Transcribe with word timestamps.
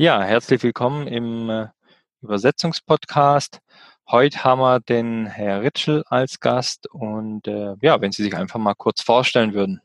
Ja, 0.00 0.22
herzlich 0.22 0.62
willkommen 0.62 1.08
im 1.08 1.50
äh, 1.50 1.66
Übersetzungspodcast. 2.22 3.58
Heute 4.08 4.44
haben 4.44 4.60
wir 4.60 4.78
den 4.78 5.26
Herr 5.26 5.62
Ritschel 5.62 6.04
als 6.06 6.38
Gast 6.38 6.86
und 6.88 7.48
äh, 7.48 7.74
ja, 7.82 8.00
wenn 8.00 8.12
Sie 8.12 8.22
sich 8.22 8.36
einfach 8.36 8.60
mal 8.60 8.74
kurz 8.74 9.02
vorstellen 9.02 9.54
würden. 9.54 9.80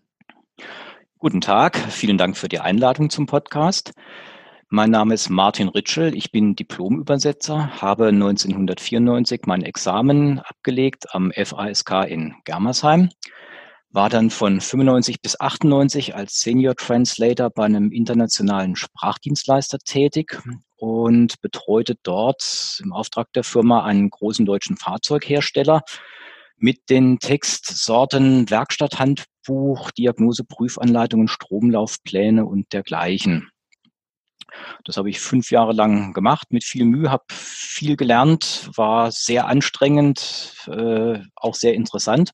Guten 1.18 1.41
Tag, 1.41 1.78
vielen 1.89 2.20
Dank 2.20 2.38
für 2.38 2.47
die 2.47 2.60
Einladung 2.60 3.10
zum 3.10 3.26
Podcast. 3.26 3.94
Mein 4.70 4.91
Name 4.91 5.16
ist 5.16 5.31
Martin 5.31 5.70
Ritschel, 5.70 6.16
ich 6.16 6.32
bin 6.32 6.55
Diplomübersetzer, 6.55 7.82
habe 7.82 8.09
1994 8.09 9.41
mein 9.48 9.64
Examen 9.64 10.41
abgelegt 10.41 11.07
am 11.16 11.32
FASK 11.32 12.05
in 12.07 12.36
Germersheim 12.43 13.09
war 13.94 14.10
dann 14.10 14.32
von 14.32 14.60
95 14.60 15.21
bis 15.21 15.39
98 15.39 16.16
als 16.16 16.41
Senior 16.41 16.76
Translator 16.76 17.52
bei 17.52 17.66
einem 17.66 17.91
internationalen 17.91 18.76
Sprachdienstleister 18.76 19.77
tätig 19.77 20.41
und 20.76 21.40
betreute 21.41 21.95
dort 22.02 22.81
im 22.84 22.91
Auftrag 22.91 23.31
der 23.34 23.44
Firma 23.44 23.86
einen 23.86 24.09
großen 24.09 24.48
deutschen 24.48 24.77
Fahrzeughersteller 24.77 25.84
mit 26.58 26.90
den 26.90 27.20
Textsorten 27.20 28.50
Werkstatthandbuch, 28.50 29.91
Diagnoseprüfanleitungen, 29.91 31.28
Stromlaufpläne 31.28 32.45
und 32.45 32.73
dergleichen. 32.73 33.50
Das 34.86 34.98
habe 34.98 35.09
ich 35.09 35.20
fünf 35.20 35.52
Jahre 35.52 35.73
lang 35.73 36.14
gemacht, 36.14 36.48
mit 36.52 36.64
viel 36.64 36.86
Mühe, 36.86 37.12
habe 37.12 37.25
viel 37.30 37.95
gelernt, 37.95 38.70
war 38.75 39.12
sehr 39.12 39.48
anstrengend, 39.48 40.55
äh, 40.67 41.20
auch 41.36 41.55
sehr 41.55 41.73
interessant. 41.73 42.31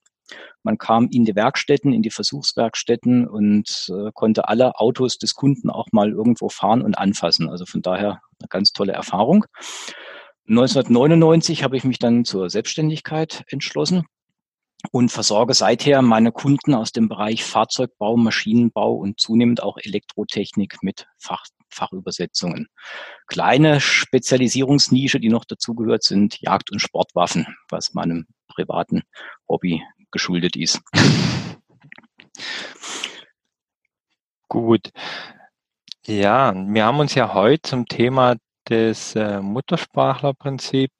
Man 0.63 0.77
kam 0.77 1.07
in 1.11 1.25
die 1.25 1.35
Werkstätten, 1.35 1.93
in 1.93 2.01
die 2.01 2.09
Versuchswerkstätten 2.09 3.27
und 3.27 3.89
äh, 3.89 4.11
konnte 4.13 4.47
alle 4.47 4.79
Autos 4.79 5.17
des 5.17 5.35
Kunden 5.35 5.69
auch 5.69 5.87
mal 5.91 6.11
irgendwo 6.11 6.49
fahren 6.49 6.81
und 6.81 6.97
anfassen. 6.97 7.49
Also 7.49 7.65
von 7.65 7.81
daher 7.81 8.21
eine 8.39 8.47
ganz 8.49 8.71
tolle 8.71 8.93
Erfahrung. 8.93 9.45
1999 10.47 11.63
habe 11.63 11.77
ich 11.77 11.83
mich 11.83 11.99
dann 11.99 12.25
zur 12.25 12.49
Selbstständigkeit 12.49 13.43
entschlossen 13.49 14.05
und 14.91 15.11
versorge 15.11 15.53
seither 15.53 16.01
meine 16.01 16.31
Kunden 16.31 16.73
aus 16.73 16.91
dem 16.91 17.09
Bereich 17.09 17.43
Fahrzeugbau, 17.43 18.17
Maschinenbau 18.17 18.93
und 18.93 19.19
zunehmend 19.19 19.61
auch 19.61 19.77
Elektrotechnik 19.77 20.77
mit 20.81 21.07
Fach, 21.17 21.45
Fachübersetzungen. 21.69 22.67
Kleine 23.27 23.81
Spezialisierungsnische, 23.81 25.19
die 25.19 25.29
noch 25.29 25.45
dazugehört, 25.45 26.03
sind 26.03 26.39
Jagd- 26.41 26.71
und 26.71 26.79
Sportwaffen, 26.79 27.45
was 27.69 27.93
meinem 27.93 28.25
privaten 28.47 29.03
Hobby 29.47 29.83
geschuldet 30.11 30.55
ist. 30.55 30.81
Gut. 34.47 34.91
Ja, 36.05 36.53
wir 36.55 36.85
haben 36.85 36.99
uns 36.99 37.13
ja 37.13 37.33
heute 37.33 37.61
zum 37.61 37.85
Thema 37.85 38.35
des 38.67 39.15
äh, 39.15 39.41
Muttersprachlerprinzip 39.41 40.91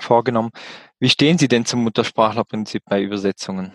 vorgenommen. 0.00 0.50
Wie 0.98 1.08
stehen 1.08 1.38
Sie 1.38 1.48
denn 1.48 1.64
zum 1.64 1.84
Muttersprachlerprinzip 1.84 2.82
bei 2.86 3.02
Übersetzungen? 3.02 3.72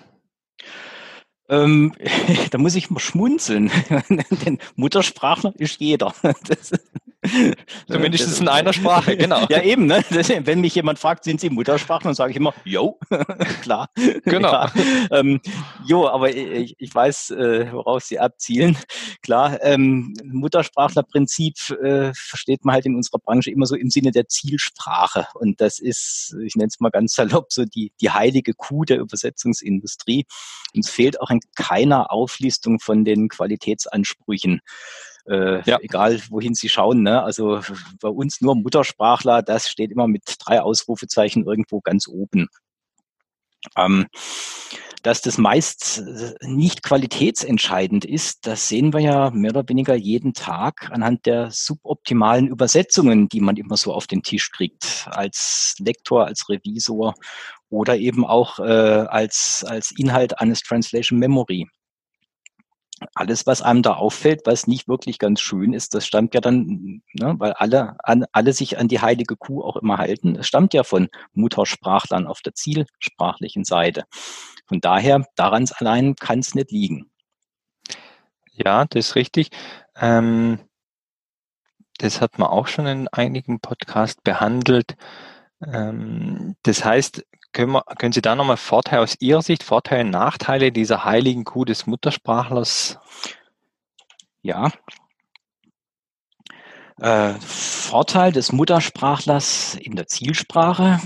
Ähm, 1.49 1.93
da 2.51 2.57
muss 2.57 2.75
ich 2.75 2.89
mal 2.89 2.99
schmunzeln, 2.99 3.71
denn 4.45 4.59
Muttersprachler 4.75 5.53
ist 5.57 5.79
jeder. 5.79 6.13
Das, 6.47 6.71
Zumindest 7.87 8.27
das, 8.27 8.39
in 8.39 8.47
einer 8.47 8.71
Sprache, 8.71 9.17
genau. 9.17 9.47
Ja, 9.49 9.61
eben, 9.63 9.87
ne? 9.87 10.03
Das, 10.11 10.29
wenn 10.29 10.61
mich 10.61 10.75
jemand 10.75 10.99
fragt, 10.99 11.23
sind 11.23 11.41
Sie 11.41 11.49
Muttersprachler, 11.49 12.09
dann 12.09 12.13
sage 12.13 12.31
ich 12.31 12.37
immer, 12.37 12.53
jo, 12.63 12.99
klar. 13.63 13.89
Genau. 14.25 14.51
Ja, 14.51 14.71
ähm, 15.09 15.41
jo, 15.87 16.07
aber 16.07 16.35
ich, 16.35 16.75
ich 16.77 16.93
weiß, 16.93 17.31
äh, 17.31 17.71
worauf 17.71 18.03
Sie 18.03 18.19
abzielen. 18.19 18.77
Klar, 19.23 19.57
ähm, 19.63 20.13
Muttersprachlerprinzip 20.23 21.55
äh, 21.83 22.11
versteht 22.13 22.63
man 22.63 22.75
halt 22.75 22.85
in 22.85 22.95
unserer 22.95 23.19
Branche 23.19 23.49
immer 23.49 23.65
so 23.65 23.75
im 23.75 23.89
Sinne 23.89 24.11
der 24.11 24.27
Zielsprache. 24.27 25.25
Und 25.33 25.61
das 25.61 25.79
ist, 25.79 26.35
ich 26.43 26.55
nenne 26.55 26.67
es 26.67 26.79
mal 26.79 26.91
ganz 26.91 27.15
salopp, 27.15 27.51
so 27.51 27.65
die, 27.65 27.91
die 28.01 28.11
heilige 28.11 28.53
Kuh 28.53 28.85
der 28.85 28.99
Übersetzungsindustrie. 28.99 30.25
Uns 30.75 30.89
fehlt 30.89 31.19
auch 31.19 31.31
in 31.35 31.41
keiner 31.55 32.11
Auflistung 32.11 32.79
von 32.79 33.05
den 33.05 33.29
Qualitätsansprüchen. 33.29 34.61
Äh, 35.27 35.61
ja. 35.63 35.79
Egal, 35.81 36.21
wohin 36.29 36.53
Sie 36.53 36.69
schauen. 36.69 37.01
Ne? 37.01 37.23
Also 37.23 37.61
bei 37.99 38.09
uns 38.09 38.41
nur 38.41 38.55
Muttersprachler, 38.55 39.41
das 39.41 39.69
steht 39.69 39.91
immer 39.91 40.07
mit 40.07 40.23
drei 40.39 40.61
Ausrufezeichen 40.61 41.45
irgendwo 41.45 41.81
ganz 41.81 42.07
oben. 42.07 42.47
Ähm, 43.75 44.07
dass 45.05 45.21
das 45.21 45.37
meist 45.37 45.99
äh, 45.99 46.33
nicht 46.41 46.81
qualitätsentscheidend 46.81 48.05
ist, 48.05 48.47
das 48.47 48.67
sehen 48.67 48.91
wir 48.91 49.01
ja 49.01 49.29
mehr 49.29 49.51
oder 49.51 49.69
weniger 49.69 49.93
jeden 49.93 50.33
Tag 50.33 50.89
anhand 50.91 51.27
der 51.27 51.51
suboptimalen 51.51 52.47
Übersetzungen, 52.47 53.29
die 53.29 53.39
man 53.39 53.55
immer 53.57 53.77
so 53.77 53.93
auf 53.93 54.07
den 54.07 54.23
Tisch 54.23 54.51
kriegt, 54.51 55.07
als 55.11 55.75
Lektor, 55.79 56.25
als 56.25 56.49
Revisor 56.49 57.13
oder 57.75 57.97
eben 57.97 58.25
auch 58.25 58.59
äh, 58.59 58.63
als, 58.63 59.65
als 59.67 59.91
Inhalt 59.97 60.39
eines 60.39 60.61
Translation 60.61 61.19
Memory 61.19 61.67
alles, 63.13 63.45
was 63.45 63.61
einem 63.61 63.81
da 63.81 63.93
auffällt, 63.93 64.41
was 64.45 64.67
nicht 64.67 64.87
wirklich 64.87 65.19
ganz 65.19 65.41
schön 65.41 65.73
ist, 65.73 65.93
das 65.93 66.05
stammt 66.05 66.33
ja 66.33 66.41
dann, 66.41 67.01
ne, 67.13 67.35
weil 67.37 67.53
alle, 67.53 67.97
an, 68.03 68.25
alle 68.31 68.53
sich 68.53 68.77
an 68.77 68.87
die 68.87 69.01
heilige 69.01 69.35
Kuh 69.35 69.61
auch 69.61 69.75
immer 69.75 69.97
halten, 69.97 70.37
es 70.37 70.47
stammt 70.47 70.73
ja 70.73 70.83
von 70.83 71.09
Muttersprachlern 71.33 72.27
auf 72.27 72.41
der 72.41 72.55
zielsprachlichen 72.55 73.65
Seite. 73.65 74.05
Von 74.67 74.79
daher, 74.79 75.25
daran 75.35 75.67
allein 75.75 76.15
kann 76.15 76.39
es 76.39 76.55
nicht 76.55 76.71
liegen. 76.71 77.11
Ja, 78.53 78.85
das 78.85 79.09
ist 79.09 79.15
richtig. 79.15 79.49
Ähm, 79.97 80.59
das 81.97 82.21
hat 82.21 82.39
man 82.39 82.47
auch 82.47 82.67
schon 82.67 82.87
in 82.87 83.07
einigen 83.09 83.59
Podcasts 83.59 84.21
behandelt. 84.21 84.95
Ähm, 85.65 86.55
das 86.63 86.83
heißt, 86.83 87.25
können, 87.55 87.71
wir, 87.71 87.83
können 87.97 88.11
Sie 88.11 88.21
da 88.21 88.35
nochmal 88.35 88.57
Vorteile 88.57 89.01
aus 89.01 89.15
Ihrer 89.19 89.41
Sicht, 89.41 89.63
Vorteile 89.63 90.03
und 90.03 90.11
Nachteile 90.11 90.71
dieser 90.71 91.05
heiligen 91.05 91.45
Kuh 91.45 91.65
des 91.65 91.87
Muttersprachlers? 91.87 92.99
Ja. 94.43 94.71
Äh, 96.99 97.33
Vorteil 97.39 98.31
des 98.31 98.51
Muttersprachlers 98.51 99.75
in 99.75 99.95
der 99.95 100.07
Zielsprache 100.07 100.99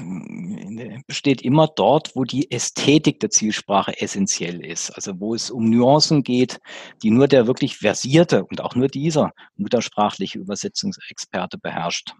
besteht 1.08 1.42
immer 1.42 1.68
dort, 1.68 2.16
wo 2.16 2.24
die 2.26 2.52
Ästhetik 2.52 3.20
der 3.20 3.30
Zielsprache 3.30 4.00
essentiell 4.00 4.64
ist. 4.64 4.92
Also 4.92 5.20
wo 5.20 5.34
es 5.36 5.50
um 5.50 5.70
Nuancen 5.70 6.24
geht, 6.24 6.60
die 7.02 7.12
nur 7.12 7.28
der 7.28 7.48
wirklich 7.48 7.78
versierte 7.78 8.46
und 8.46 8.62
auch 8.62 8.76
nur 8.76 8.88
dieser 8.88 9.32
muttersprachliche 9.56 10.40
Übersetzungsexperte 10.40 11.58
beherrscht 11.58 12.14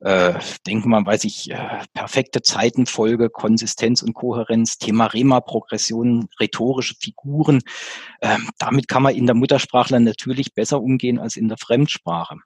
äh, 0.00 0.34
denke 0.66 0.88
mal, 0.88 1.04
weiß 1.04 1.24
ich, 1.24 1.50
äh, 1.50 1.82
perfekte 1.92 2.42
Zeitenfolge, 2.42 3.30
Konsistenz 3.30 4.02
und 4.02 4.14
Kohärenz, 4.14 4.78
Thema 4.78 5.06
Rema-Progression, 5.06 6.28
rhetorische 6.40 6.94
Figuren. 6.98 7.60
Äh, 8.20 8.38
damit 8.58 8.88
kann 8.88 9.02
man 9.02 9.14
in 9.14 9.26
der 9.26 9.34
Muttersprachler 9.34 10.00
natürlich 10.00 10.54
besser 10.54 10.80
umgehen 10.80 11.18
als 11.18 11.36
in 11.36 11.48
der 11.48 11.58
Fremdsprache. 11.58 12.36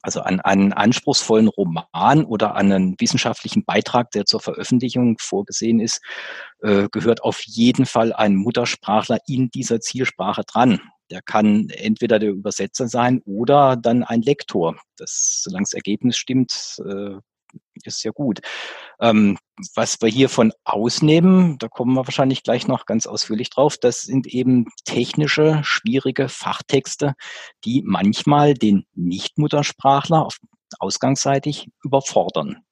Also 0.00 0.22
an 0.22 0.40
einen 0.40 0.72
anspruchsvollen 0.72 1.48
Roman 1.48 2.24
oder 2.24 2.54
an 2.54 2.72
einen 2.72 2.94
wissenschaftlichen 2.98 3.64
Beitrag, 3.64 4.10
der 4.12 4.24
zur 4.24 4.40
Veröffentlichung 4.40 5.16
vorgesehen 5.20 5.80
ist, 5.80 6.00
äh, 6.62 6.88
gehört 6.90 7.22
auf 7.22 7.42
jeden 7.44 7.84
Fall 7.84 8.12
ein 8.14 8.34
Muttersprachler 8.34 9.18
in 9.26 9.50
dieser 9.50 9.80
Zielsprache 9.80 10.44
dran. 10.46 10.80
Der 11.10 11.22
kann 11.22 11.68
entweder 11.70 12.18
der 12.18 12.30
Übersetzer 12.30 12.88
sein 12.88 13.20
oder 13.24 13.76
dann 13.76 14.02
ein 14.02 14.22
Lektor. 14.22 14.76
Das, 14.96 15.42
solange 15.44 15.64
das 15.64 15.74
Ergebnis 15.74 16.16
stimmt, 16.16 16.80
äh, 16.84 17.16
ist 17.84 18.02
ja 18.04 18.12
gut. 18.12 18.40
Ähm, 19.00 19.38
was 19.74 20.00
wir 20.00 20.08
hier 20.08 20.28
von 20.28 20.52
ausnehmen, 20.64 21.58
da 21.58 21.68
kommen 21.68 21.94
wir 21.94 22.06
wahrscheinlich 22.06 22.42
gleich 22.42 22.66
noch 22.66 22.86
ganz 22.86 23.06
ausführlich 23.06 23.50
drauf, 23.50 23.76
das 23.76 24.02
sind 24.02 24.26
eben 24.26 24.66
technische, 24.84 25.60
schwierige 25.64 26.28
Fachtexte, 26.28 27.14
die 27.64 27.82
manchmal 27.84 28.54
den 28.54 28.86
Nichtmuttersprachler 28.94 30.24
auf, 30.24 30.38
ausgangsseitig 30.78 31.68
überfordern. 31.82 32.64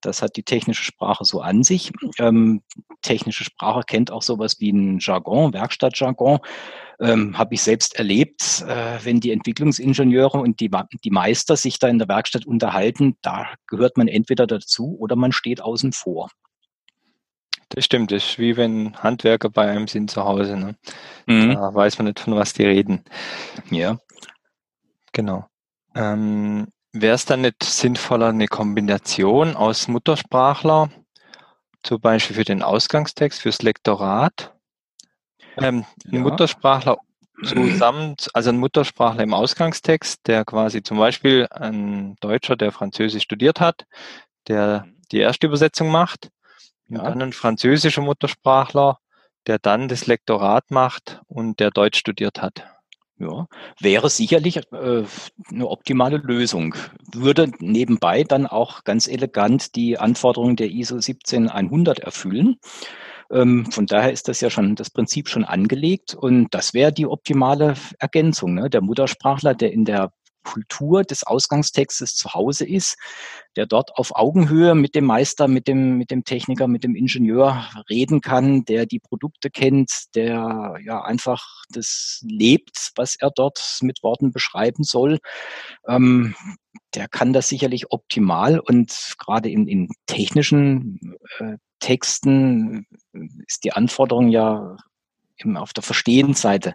Das 0.00 0.22
hat 0.22 0.36
die 0.36 0.42
technische 0.42 0.84
Sprache 0.84 1.24
so 1.24 1.40
an 1.40 1.62
sich. 1.62 1.92
Ähm, 2.18 2.62
technische 3.02 3.44
Sprache 3.44 3.82
kennt 3.86 4.10
auch 4.10 4.22
sowas 4.22 4.60
wie 4.60 4.70
ein 4.70 4.98
Jargon, 5.00 5.52
Werkstattjargon. 5.52 6.38
Ähm, 7.00 7.38
Habe 7.38 7.54
ich 7.54 7.62
selbst 7.62 7.96
erlebt, 7.96 8.64
äh, 8.66 8.98
wenn 9.02 9.20
die 9.20 9.30
Entwicklungsingenieure 9.30 10.38
und 10.38 10.60
die, 10.60 10.70
die 11.04 11.10
Meister 11.10 11.56
sich 11.56 11.78
da 11.78 11.88
in 11.88 11.98
der 11.98 12.08
Werkstatt 12.08 12.46
unterhalten, 12.46 13.16
da 13.22 13.46
gehört 13.66 13.96
man 13.96 14.08
entweder 14.08 14.46
dazu 14.46 14.96
oder 14.98 15.16
man 15.16 15.32
steht 15.32 15.60
außen 15.60 15.92
vor. 15.92 16.28
Das 17.70 17.84
stimmt, 17.84 18.10
das 18.10 18.24
ist 18.24 18.38
wie 18.38 18.56
wenn 18.56 18.96
Handwerker 18.96 19.50
bei 19.50 19.68
einem 19.68 19.88
sind 19.88 20.10
zu 20.10 20.24
Hause. 20.24 20.56
Ne? 20.56 20.76
Mhm. 21.26 21.54
Da 21.54 21.74
weiß 21.74 21.98
man 21.98 22.06
nicht, 22.06 22.20
von 22.20 22.34
was 22.34 22.54
die 22.54 22.64
reden. 22.64 23.04
Ja. 23.70 23.98
Genau. 25.12 25.46
Ähm, 25.94 26.68
Wäre 26.92 27.14
es 27.14 27.26
dann 27.26 27.42
nicht 27.42 27.62
sinnvoller, 27.62 28.28
eine 28.28 28.48
Kombination 28.48 29.56
aus 29.56 29.88
Muttersprachler, 29.88 30.90
zum 31.82 32.00
Beispiel 32.00 32.36
für 32.36 32.44
den 32.44 32.62
Ausgangstext, 32.62 33.42
fürs 33.42 33.62
Lektorat, 33.62 34.54
ähm, 35.58 35.84
ja. 36.04 36.20
Muttersprachler 36.20 36.98
zusammen, 37.44 38.16
also 38.32 38.50
ein 38.50 38.58
Muttersprachler 38.58 39.22
im 39.22 39.34
Ausgangstext, 39.34 40.26
der 40.26 40.44
quasi 40.44 40.82
zum 40.82 40.98
Beispiel 40.98 41.46
ein 41.50 42.16
Deutscher, 42.20 42.56
der 42.56 42.72
Französisch 42.72 43.22
studiert 43.22 43.60
hat, 43.60 43.86
der 44.48 44.86
die 45.12 45.18
erste 45.18 45.46
Übersetzung 45.46 45.90
macht, 45.90 46.30
ja. 46.88 47.00
und 47.00 47.04
dann 47.04 47.22
ein 47.22 47.32
französischer 47.32 48.02
Muttersprachler, 48.02 48.98
der 49.46 49.58
dann 49.58 49.88
das 49.88 50.06
Lektorat 50.06 50.70
macht 50.70 51.20
und 51.26 51.60
der 51.60 51.70
Deutsch 51.70 51.98
studiert 51.98 52.42
hat. 52.42 52.66
Ja, 53.20 53.48
wäre 53.80 54.10
sicherlich 54.10 54.58
äh, 54.72 55.02
eine 55.50 55.68
optimale 55.68 56.18
Lösung. 56.18 56.76
Würde 57.12 57.50
nebenbei 57.58 58.22
dann 58.22 58.46
auch 58.46 58.84
ganz 58.84 59.08
elegant 59.08 59.74
die 59.74 59.98
Anforderungen 59.98 60.54
der 60.54 60.70
ISO 60.70 61.00
17100 61.00 61.98
erfüllen. 61.98 62.58
Ähm, 63.30 63.66
von 63.72 63.86
daher 63.86 64.12
ist 64.12 64.28
das 64.28 64.40
ja 64.40 64.50
schon 64.50 64.76
das 64.76 64.90
Prinzip 64.90 65.28
schon 65.28 65.44
angelegt 65.44 66.14
und 66.14 66.54
das 66.54 66.74
wäre 66.74 66.92
die 66.92 67.06
optimale 67.06 67.74
Ergänzung. 67.98 68.54
Ne? 68.54 68.70
Der 68.70 68.82
Muttersprachler, 68.82 69.54
der 69.54 69.72
in 69.72 69.84
der 69.84 70.12
Kultur 70.48 71.04
des 71.04 71.24
Ausgangstextes 71.24 72.14
zu 72.14 72.32
Hause 72.32 72.66
ist, 72.66 72.96
der 73.56 73.66
dort 73.66 73.96
auf 73.96 74.16
Augenhöhe 74.16 74.74
mit 74.74 74.94
dem 74.94 75.04
Meister, 75.04 75.46
mit 75.46 75.68
dem, 75.68 75.98
mit 75.98 76.10
dem 76.10 76.24
Techniker, 76.24 76.68
mit 76.68 76.84
dem 76.84 76.94
Ingenieur 76.94 77.68
reden 77.90 78.22
kann, 78.22 78.64
der 78.64 78.86
die 78.86 78.98
Produkte 78.98 79.50
kennt, 79.50 80.14
der 80.14 80.76
ja 80.82 81.02
einfach 81.02 81.64
das 81.68 82.24
lebt, 82.26 82.92
was 82.96 83.16
er 83.16 83.30
dort 83.30 83.78
mit 83.82 84.02
Worten 84.02 84.32
beschreiben 84.32 84.84
soll. 84.84 85.18
Ähm, 85.86 86.34
der 86.94 87.08
kann 87.08 87.34
das 87.34 87.48
sicherlich 87.48 87.92
optimal 87.92 88.58
und 88.58 89.16
gerade 89.18 89.50
in, 89.50 89.68
in 89.68 89.88
technischen 90.06 91.18
äh, 91.40 91.58
Texten 91.78 92.86
ist 93.46 93.64
die 93.64 93.72
Anforderung 93.72 94.28
ja 94.28 94.76
auf 95.54 95.72
der 95.72 95.82
Verstehensseite 95.82 96.72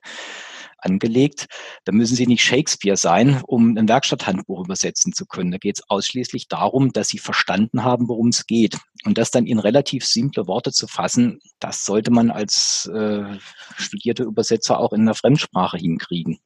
angelegt. 0.83 1.47
Da 1.85 1.91
müssen 1.91 2.15
Sie 2.15 2.27
nicht 2.27 2.43
Shakespeare 2.43 2.97
sein, 2.97 3.41
um 3.45 3.77
ein 3.77 3.87
Werkstatthandbuch 3.87 4.65
übersetzen 4.65 5.13
zu 5.13 5.25
können. 5.25 5.51
Da 5.51 5.57
geht 5.57 5.77
es 5.77 5.89
ausschließlich 5.89 6.47
darum, 6.47 6.91
dass 6.91 7.07
Sie 7.07 7.17
verstanden 7.17 7.83
haben, 7.83 8.07
worum 8.07 8.29
es 8.29 8.45
geht. 8.45 8.77
Und 9.05 9.17
das 9.17 9.31
dann 9.31 9.45
in 9.45 9.59
relativ 9.59 10.05
simple 10.05 10.47
Worte 10.47 10.71
zu 10.71 10.87
fassen, 10.87 11.39
das 11.59 11.85
sollte 11.85 12.11
man 12.11 12.31
als 12.31 12.89
äh, 12.93 13.37
studierter 13.77 14.25
Übersetzer 14.25 14.79
auch 14.79 14.93
in 14.93 15.01
einer 15.01 15.15
Fremdsprache 15.15 15.77
hinkriegen. 15.77 16.39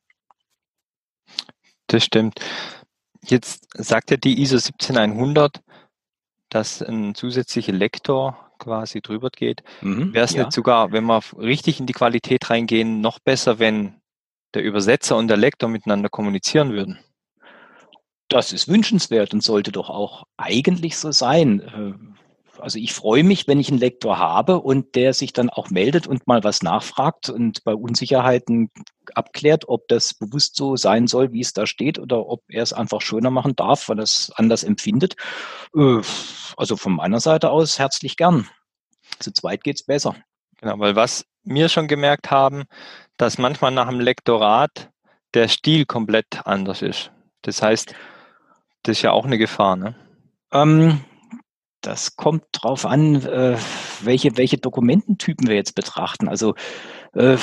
Das 1.88 2.04
stimmt. 2.04 2.40
Jetzt 3.24 3.68
sagt 3.74 4.12
ja 4.12 4.18
die 4.18 4.42
ISO 4.42 4.57
17100, 4.57 5.62
dass 6.50 6.81
ein 6.81 7.16
zusätzlicher 7.16 7.74
Lektor 7.74 8.51
quasi 8.57 9.01
drüber 9.01 9.30
geht. 9.30 9.63
Mhm, 9.81 10.13
Wäre 10.13 10.25
es 10.25 10.33
ja. 10.33 10.44
nicht 10.44 10.54
sogar, 10.54 10.92
wenn 10.92 11.06
wir 11.06 11.22
richtig 11.38 11.80
in 11.80 11.86
die 11.86 11.94
Qualität 11.94 12.50
reingehen, 12.50 13.01
noch 13.01 13.19
besser, 13.19 13.60
wenn 13.60 13.95
der 14.54 14.64
Übersetzer 14.64 15.18
und 15.18 15.28
der 15.28 15.38
Lektor 15.38 15.70
miteinander 15.70 16.10
kommunizieren 16.10 16.72
würden? 16.72 17.00
Das 18.30 18.52
ist 18.52 18.68
wünschenswert 18.68 19.34
und 19.34 19.42
sollte 19.42 19.72
doch 19.72 19.90
auch 19.90 20.26
eigentlich 20.36 20.98
so 20.98 21.12
sein. 21.12 21.62
Äh, 21.62 21.94
also 22.60 22.80
ich 22.80 22.94
freue 22.94 23.24
mich, 23.24 23.48
wenn 23.48 23.60
ich 23.60 23.70
einen 23.70 23.80
Lektor 23.80 24.18
habe 24.18 24.60
und 24.60 24.96
der 24.96 25.14
sich 25.14 25.34
dann 25.34 25.50
auch 25.50 25.70
meldet 25.70 26.08
und 26.08 26.28
mal 26.28 26.44
was 26.44 26.64
nachfragt 26.64 27.30
und 27.30 27.64
bei 27.64 27.74
Unsicherheiten 27.74 28.72
abklärt, 29.14 29.68
ob 29.68 29.88
das 29.88 30.14
bewusst 30.14 30.56
so 30.56 30.76
sein 30.76 31.08
soll, 31.08 31.32
wie 31.32 31.42
es 31.42 31.54
da 31.54 31.66
steht, 31.66 32.00
oder 32.00 32.28
ob 32.28 32.44
er 32.48 32.64
es 32.64 32.74
einfach 32.74 33.02
schöner 33.02 33.32
machen 33.32 33.56
darf, 33.56 33.90
weil 33.90 34.00
er 34.00 34.04
es 34.04 34.32
anders 34.36 34.64
empfindet. 34.64 35.16
Äh, 35.76 36.02
also 36.58 36.76
von 36.76 36.94
meiner 36.94 37.20
Seite 37.20 37.52
aus 37.52 37.80
herzlich 37.80 38.18
gern. 38.18 38.48
Zu 39.20 39.32
zweit 39.32 39.64
geht 39.64 39.78
es 39.78 39.84
besser. 39.84 40.16
Genau, 40.60 40.80
weil 40.80 40.96
was 40.96 41.26
wir 41.48 41.70
schon 41.70 41.88
gemerkt 41.88 42.32
haben, 42.32 42.66
dass 43.18 43.38
manchmal 43.38 43.72
nach 43.72 43.90
dem 43.90 44.00
Lektorat 44.00 44.90
der 45.34 45.48
Stil 45.48 45.86
komplett 45.86 46.46
anders 46.46 46.82
ist. 46.82 47.12
Das 47.42 47.62
heißt, 47.62 47.94
das 48.84 48.98
ist 48.98 49.02
ja 49.02 49.12
auch 49.12 49.26
eine 49.26 49.38
Gefahr, 49.38 49.76
ne? 49.76 49.96
Ähm, 50.52 51.02
das 51.82 52.16
kommt 52.16 52.44
drauf 52.52 52.86
an, 52.86 53.24
äh, 53.26 53.58
welche, 54.02 54.38
welche 54.38 54.58
Dokumententypen 54.58 55.48
wir 55.48 55.56
jetzt 55.56 55.76
betrachten. 55.76 56.28
Also 56.28 56.56
äh, 57.14 57.38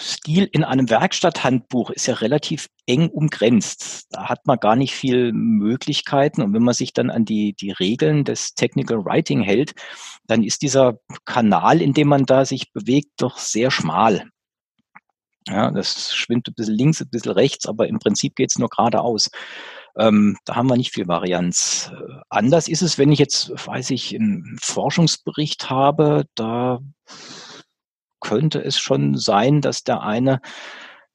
Stil 0.00 0.48
in 0.50 0.64
einem 0.64 0.88
Werkstatthandbuch 0.88 1.90
ist 1.90 2.06
ja 2.06 2.14
relativ 2.14 2.68
eng 2.86 3.10
umgrenzt. 3.10 4.06
Da 4.10 4.28
hat 4.28 4.46
man 4.46 4.58
gar 4.58 4.74
nicht 4.74 4.94
viel 4.94 5.32
Möglichkeiten. 5.32 6.40
Und 6.42 6.54
wenn 6.54 6.62
man 6.62 6.74
sich 6.74 6.94
dann 6.94 7.10
an 7.10 7.26
die, 7.26 7.52
die 7.52 7.70
Regeln 7.70 8.24
des 8.24 8.54
Technical 8.54 9.04
Writing 9.04 9.42
hält, 9.42 9.72
dann 10.26 10.42
ist 10.42 10.62
dieser 10.62 10.98
Kanal, 11.26 11.82
in 11.82 11.92
dem 11.92 12.08
man 12.08 12.24
da 12.24 12.44
sich 12.44 12.72
bewegt, 12.72 13.10
doch 13.18 13.36
sehr 13.36 13.70
schmal. 13.70 14.24
Ja, 15.46 15.70
das 15.70 16.14
schwimmt 16.14 16.48
ein 16.48 16.54
bisschen 16.54 16.74
links, 16.74 17.00
ein 17.00 17.10
bisschen 17.10 17.32
rechts, 17.32 17.66
aber 17.66 17.88
im 17.88 17.98
Prinzip 17.98 18.36
geht 18.36 18.50
es 18.50 18.58
nur 18.58 18.68
geradeaus. 18.68 19.30
Ähm, 19.98 20.36
da 20.44 20.56
haben 20.56 20.68
wir 20.68 20.76
nicht 20.76 20.92
viel 20.92 21.08
Varianz. 21.08 21.90
Äh, 21.92 22.20
anders 22.28 22.68
ist 22.68 22.82
es, 22.82 22.96
wenn 22.96 23.12
ich 23.12 23.18
jetzt, 23.18 23.50
weiß 23.66 23.90
ich, 23.90 24.14
einen 24.14 24.56
Forschungsbericht 24.62 25.68
habe, 25.68 26.24
da 26.34 26.80
könnte 28.20 28.62
es 28.62 28.78
schon 28.78 29.16
sein, 29.16 29.60
dass 29.60 29.84
der 29.84 30.02
eine 30.02 30.40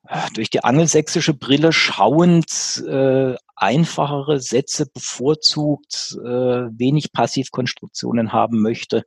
äh, 0.07 0.30
durch 0.34 0.50
die 0.50 0.63
angelsächsische 0.63 1.34
Brille 1.34 1.72
schauend 1.72 2.84
äh, 2.88 3.36
einfachere 3.56 4.40
Sätze 4.40 4.86
bevorzugt, 4.86 6.18
äh, 6.24 6.28
wenig 6.28 7.12
Passivkonstruktionen 7.13 8.34
haben 8.34 8.62
möchte, 8.62 9.04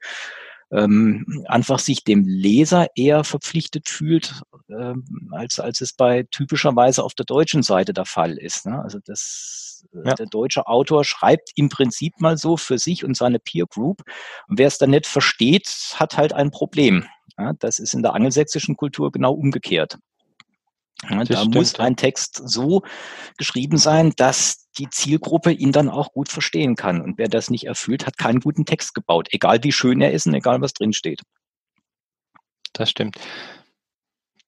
ähm, 0.70 1.44
einfach 1.46 1.78
sich 1.78 2.04
dem 2.04 2.24
Leser 2.26 2.88
eher 2.94 3.24
verpflichtet 3.24 3.88
fühlt, 3.88 4.42
ähm, 4.68 5.30
als, 5.32 5.60
als 5.60 5.80
es 5.80 5.92
bei 5.92 6.24
typischerweise 6.30 7.04
auf 7.04 7.14
der 7.14 7.24
deutschen 7.24 7.62
Seite 7.62 7.92
der 7.92 8.04
Fall 8.04 8.36
ist. 8.36 8.66
Ne? 8.66 8.82
Also 8.82 8.98
das, 9.04 9.86
äh, 9.94 10.08
ja. 10.08 10.14
der 10.14 10.26
deutsche 10.26 10.66
Autor 10.66 11.04
schreibt 11.04 11.50
im 11.54 11.68
Prinzip 11.68 12.20
mal 12.20 12.36
so 12.36 12.56
für 12.56 12.78
sich 12.78 13.04
und 13.04 13.16
seine 13.16 13.38
Peer 13.38 13.66
Group. 13.66 14.02
Und 14.48 14.58
wer 14.58 14.66
es 14.66 14.78
dann 14.78 14.90
nicht 14.90 15.06
versteht, 15.06 15.68
hat 15.94 16.16
halt 16.16 16.32
ein 16.32 16.50
Problem. 16.50 17.06
Ja, 17.38 17.52
das 17.58 17.78
ist 17.78 17.94
in 17.94 18.02
der 18.02 18.14
angelsächsischen 18.14 18.76
Kultur 18.76 19.12
genau 19.12 19.32
umgekehrt. 19.32 19.98
Ja, 21.08 21.22
da 21.22 21.38
stimmt. 21.38 21.54
muss 21.54 21.78
ein 21.78 21.94
Text 21.94 22.42
so 22.44 22.82
geschrieben 23.36 23.78
sein, 23.78 24.12
dass 24.16 24.68
die 24.78 24.90
Zielgruppe 24.90 25.52
ihn 25.52 25.70
dann 25.70 25.88
auch 25.88 26.12
gut 26.12 26.28
verstehen 26.28 26.74
kann. 26.74 27.00
Und 27.00 27.18
wer 27.18 27.28
das 27.28 27.50
nicht 27.50 27.66
erfüllt, 27.66 28.06
hat 28.06 28.18
keinen 28.18 28.40
guten 28.40 28.64
Text 28.64 28.94
gebaut, 28.94 29.28
egal 29.30 29.62
wie 29.62 29.72
schön 29.72 30.00
er 30.00 30.12
ist 30.12 30.26
und 30.26 30.34
egal 30.34 30.60
was 30.60 30.72
drin 30.72 30.92
steht. 30.92 31.22
Das 32.72 32.90
stimmt. 32.90 33.16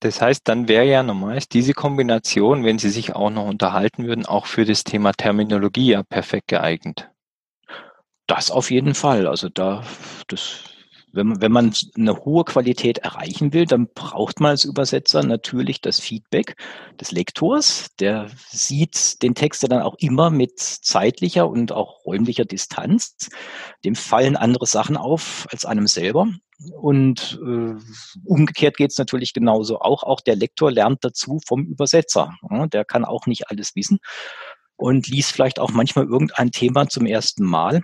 Das 0.00 0.20
heißt, 0.20 0.48
dann 0.48 0.66
wäre 0.66 0.86
ja 0.86 1.02
normal 1.02 1.40
diese 1.52 1.74
Kombination, 1.74 2.64
wenn 2.64 2.78
Sie 2.78 2.88
sich 2.88 3.14
auch 3.14 3.30
noch 3.30 3.46
unterhalten 3.46 4.06
würden, 4.06 4.24
auch 4.24 4.46
für 4.46 4.64
das 4.64 4.82
Thema 4.82 5.12
Terminologie 5.12 5.90
ja 5.90 6.02
perfekt 6.02 6.48
geeignet. 6.48 7.10
Das 8.26 8.50
auf 8.50 8.70
jeden 8.70 8.94
Fall. 8.94 9.26
Also 9.26 9.48
da, 9.48 9.84
das 10.26 10.64
wenn 11.12 11.28
man, 11.28 11.40
wenn 11.40 11.52
man 11.52 11.74
eine 11.96 12.16
hohe 12.24 12.44
Qualität 12.44 12.98
erreichen 12.98 13.52
will, 13.52 13.66
dann 13.66 13.88
braucht 13.88 14.40
man 14.40 14.50
als 14.50 14.64
Übersetzer 14.64 15.22
natürlich 15.22 15.80
das 15.80 16.00
Feedback 16.00 16.56
des 17.00 17.12
Lektors. 17.12 17.88
Der 17.98 18.28
sieht 18.48 19.22
den 19.22 19.34
Text 19.34 19.62
ja 19.62 19.68
dann 19.68 19.82
auch 19.82 19.96
immer 19.98 20.30
mit 20.30 20.58
zeitlicher 20.58 21.48
und 21.48 21.72
auch 21.72 22.04
räumlicher 22.04 22.44
Distanz. 22.44 23.28
Dem 23.84 23.94
fallen 23.94 24.36
andere 24.36 24.66
Sachen 24.66 24.96
auf 24.96 25.46
als 25.50 25.64
einem 25.64 25.86
selber. 25.86 26.28
Und 26.80 27.40
äh, 27.42 27.74
umgekehrt 28.24 28.76
geht 28.76 28.90
es 28.90 28.98
natürlich 28.98 29.32
genauso 29.32 29.80
auch. 29.80 30.02
Auch 30.02 30.20
der 30.20 30.36
Lektor 30.36 30.70
lernt 30.70 31.04
dazu 31.04 31.40
vom 31.46 31.64
Übersetzer. 31.64 32.34
Ja, 32.50 32.66
der 32.66 32.84
kann 32.84 33.04
auch 33.04 33.26
nicht 33.26 33.50
alles 33.50 33.74
wissen 33.74 33.98
und 34.76 35.08
liest 35.08 35.32
vielleicht 35.32 35.58
auch 35.58 35.70
manchmal 35.70 36.06
irgendein 36.06 36.50
Thema 36.50 36.88
zum 36.88 37.06
ersten 37.06 37.44
Mal. 37.44 37.82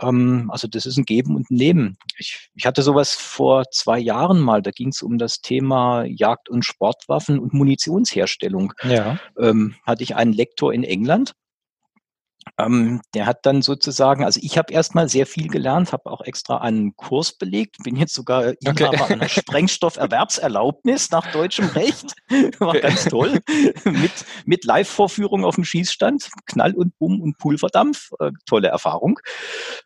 Ähm, 0.00 0.50
also 0.52 0.68
das 0.68 0.86
ist 0.86 0.96
ein 0.96 1.04
Geben 1.04 1.36
und 1.36 1.50
ein 1.50 1.56
Nehmen. 1.56 1.98
Ich, 2.18 2.50
ich 2.54 2.66
hatte 2.66 2.82
sowas 2.82 3.12
vor 3.14 3.64
zwei 3.70 3.98
Jahren 3.98 4.40
mal, 4.40 4.62
da 4.62 4.70
ging 4.70 4.88
es 4.88 5.02
um 5.02 5.18
das 5.18 5.40
Thema 5.40 6.04
Jagd- 6.04 6.48
und 6.48 6.64
Sportwaffen 6.64 7.38
und 7.38 7.54
Munitionsherstellung. 7.54 8.72
Ja. 8.82 9.18
Ähm, 9.38 9.74
hatte 9.84 10.02
ich 10.02 10.16
einen 10.16 10.32
Lektor 10.32 10.72
in 10.72 10.84
England, 10.84 11.32
ähm, 12.58 13.00
der 13.14 13.26
hat 13.26 13.44
dann 13.44 13.60
sozusagen, 13.60 14.24
also 14.24 14.40
ich 14.42 14.56
habe 14.56 14.72
erstmal 14.72 15.08
sehr 15.08 15.26
viel 15.26 15.48
gelernt, 15.48 15.92
habe 15.92 16.10
auch 16.10 16.22
extra 16.22 16.58
einen 16.58 16.96
Kurs 16.96 17.32
belegt, 17.32 17.76
bin 17.82 17.96
jetzt 17.96 18.14
sogar 18.14 18.54
Inhaber 18.60 19.02
okay. 19.02 19.12
einer 19.12 19.28
Sprengstofferwerbserlaubnis 19.28 21.10
nach 21.10 21.30
deutschem 21.32 21.66
Recht. 21.68 22.14
War 22.58 22.68
okay. 22.68 22.80
ganz 22.80 23.04
toll. 23.04 23.40
mit 23.84 24.12
mit 24.44 24.64
Live-Vorführung 24.64 25.44
auf 25.44 25.56
dem 25.56 25.64
Schießstand, 25.64 26.30
Knall 26.46 26.74
und 26.74 26.98
Bumm 26.98 27.20
und 27.20 27.36
Pulverdampf. 27.38 28.10
Äh, 28.20 28.30
tolle 28.46 28.68
Erfahrung. 28.68 29.18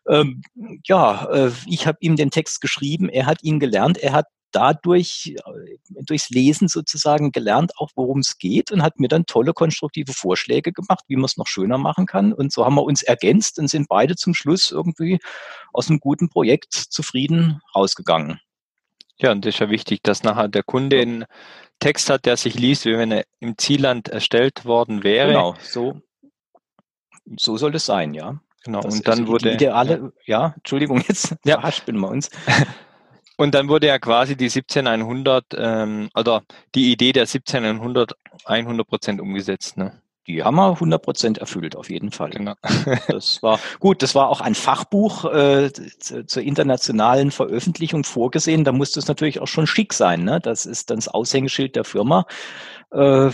Ähm, 0.07 0.41
ja, 0.85 1.25
äh, 1.31 1.51
ich 1.65 1.87
habe 1.87 1.97
ihm 2.01 2.15
den 2.15 2.31
Text 2.31 2.61
geschrieben, 2.61 3.09
er 3.09 3.25
hat 3.25 3.43
ihn 3.43 3.59
gelernt, 3.59 3.97
er 3.97 4.13
hat 4.13 4.27
dadurch, 4.51 5.35
äh, 5.37 5.77
durchs 6.03 6.29
Lesen 6.29 6.67
sozusagen 6.67 7.31
gelernt, 7.31 7.73
auch 7.77 7.89
worum 7.95 8.19
es 8.19 8.37
geht 8.37 8.71
und 8.71 8.81
hat 8.81 8.99
mir 8.99 9.07
dann 9.07 9.25
tolle 9.25 9.53
konstruktive 9.53 10.13
Vorschläge 10.13 10.71
gemacht, 10.71 11.03
wie 11.07 11.15
man 11.15 11.25
es 11.25 11.37
noch 11.37 11.47
schöner 11.47 11.77
machen 11.77 12.05
kann. 12.05 12.33
Und 12.33 12.51
so 12.51 12.65
haben 12.65 12.75
wir 12.75 12.83
uns 12.83 13.03
ergänzt 13.03 13.59
und 13.59 13.67
sind 13.67 13.87
beide 13.89 14.15
zum 14.15 14.33
Schluss 14.33 14.71
irgendwie 14.71 15.19
aus 15.73 15.89
einem 15.89 15.99
guten 15.99 16.29
Projekt 16.29 16.73
zufrieden 16.73 17.61
rausgegangen. 17.75 18.39
Ja, 19.17 19.31
und 19.31 19.45
das 19.45 19.55
ist 19.55 19.59
ja 19.59 19.69
wichtig, 19.69 20.01
dass 20.03 20.23
nachher 20.23 20.47
der 20.47 20.63
Kunde 20.63 20.99
in 20.99 21.25
Text 21.79 22.09
hat, 22.09 22.25
der 22.25 22.37
sich 22.37 22.55
liest, 22.55 22.85
wie 22.85 22.97
wenn 22.97 23.11
er 23.11 23.25
im 23.39 23.57
Zielland 23.57 24.09
erstellt 24.09 24.65
worden 24.65 25.03
wäre. 25.03 25.27
Genau, 25.29 25.55
so, 25.61 26.01
so 27.37 27.57
soll 27.57 27.75
es 27.75 27.85
sein, 27.85 28.13
ja. 28.13 28.39
Genau, 28.63 28.81
das 28.81 28.95
und 28.95 29.07
dann 29.07 29.27
wurde. 29.27 29.53
Ideale, 29.53 30.13
ja. 30.25 30.39
ja, 30.39 30.53
Entschuldigung, 30.57 31.03
jetzt 31.07 31.35
ja. 31.45 31.67
bin 31.85 31.99
wir 31.99 32.09
uns. 32.09 32.29
Und 33.41 33.55
dann 33.55 33.69
wurde 33.69 33.87
ja 33.87 33.97
quasi 33.97 34.37
die 34.37 34.49
17100, 34.49 35.45
ähm, 35.57 36.09
oder 36.15 36.43
die 36.75 36.91
Idee 36.91 37.11
der 37.11 37.25
17100 37.25 38.13
100 38.45 38.87
Prozent 38.87 39.19
umgesetzt, 39.19 39.77
ne? 39.77 39.99
Die 40.27 40.43
haben 40.43 40.57
wir 40.57 40.69
100 40.69 41.01
Prozent 41.01 41.37
erfüllt, 41.39 41.75
auf 41.75 41.89
jeden 41.89 42.11
Fall. 42.11 42.29
Genau. 42.29 42.53
das 43.07 43.41
war 43.41 43.59
gut. 43.79 44.03
Das 44.03 44.13
war 44.13 44.29
auch 44.29 44.41
ein 44.41 44.53
Fachbuch 44.53 45.25
äh, 45.25 45.71
zur 45.71 46.43
internationalen 46.43 47.31
Veröffentlichung 47.31 48.03
vorgesehen. 48.03 48.63
Da 48.63 48.73
musste 48.73 48.99
es 48.99 49.07
natürlich 49.07 49.39
auch 49.39 49.47
schon 49.47 49.65
schick 49.65 49.93
sein. 49.93 50.23
Ne? 50.23 50.39
Das 50.39 50.67
ist 50.67 50.91
dann 50.91 50.97
das 50.97 51.07
Aushängeschild 51.07 51.75
der 51.75 51.83
Firma. 51.83 52.25
Äh, 52.93 53.31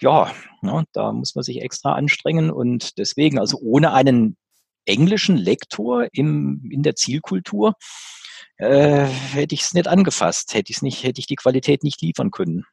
ja, 0.00 0.32
ne? 0.62 0.84
da 0.94 1.12
muss 1.12 1.34
man 1.34 1.42
sich 1.42 1.60
extra 1.60 1.92
anstrengen 1.92 2.50
und 2.50 2.96
deswegen, 2.96 3.38
also 3.38 3.58
ohne 3.58 3.92
einen 3.92 4.38
englischen 4.86 5.36
Lektor 5.36 6.06
im, 6.12 6.66
in 6.70 6.82
der 6.82 6.96
Zielkultur 6.96 7.74
äh, 8.56 9.04
hätte 9.04 9.54
ich 9.54 9.62
es 9.62 9.74
nicht 9.74 9.88
angefasst, 9.88 10.54
hätte 10.54 10.72
ich 10.72 10.82
nicht, 10.82 11.02
hätte 11.02 11.20
ich 11.20 11.26
die 11.26 11.36
Qualität 11.36 11.82
nicht 11.82 12.00
liefern 12.00 12.30
können. 12.30 12.64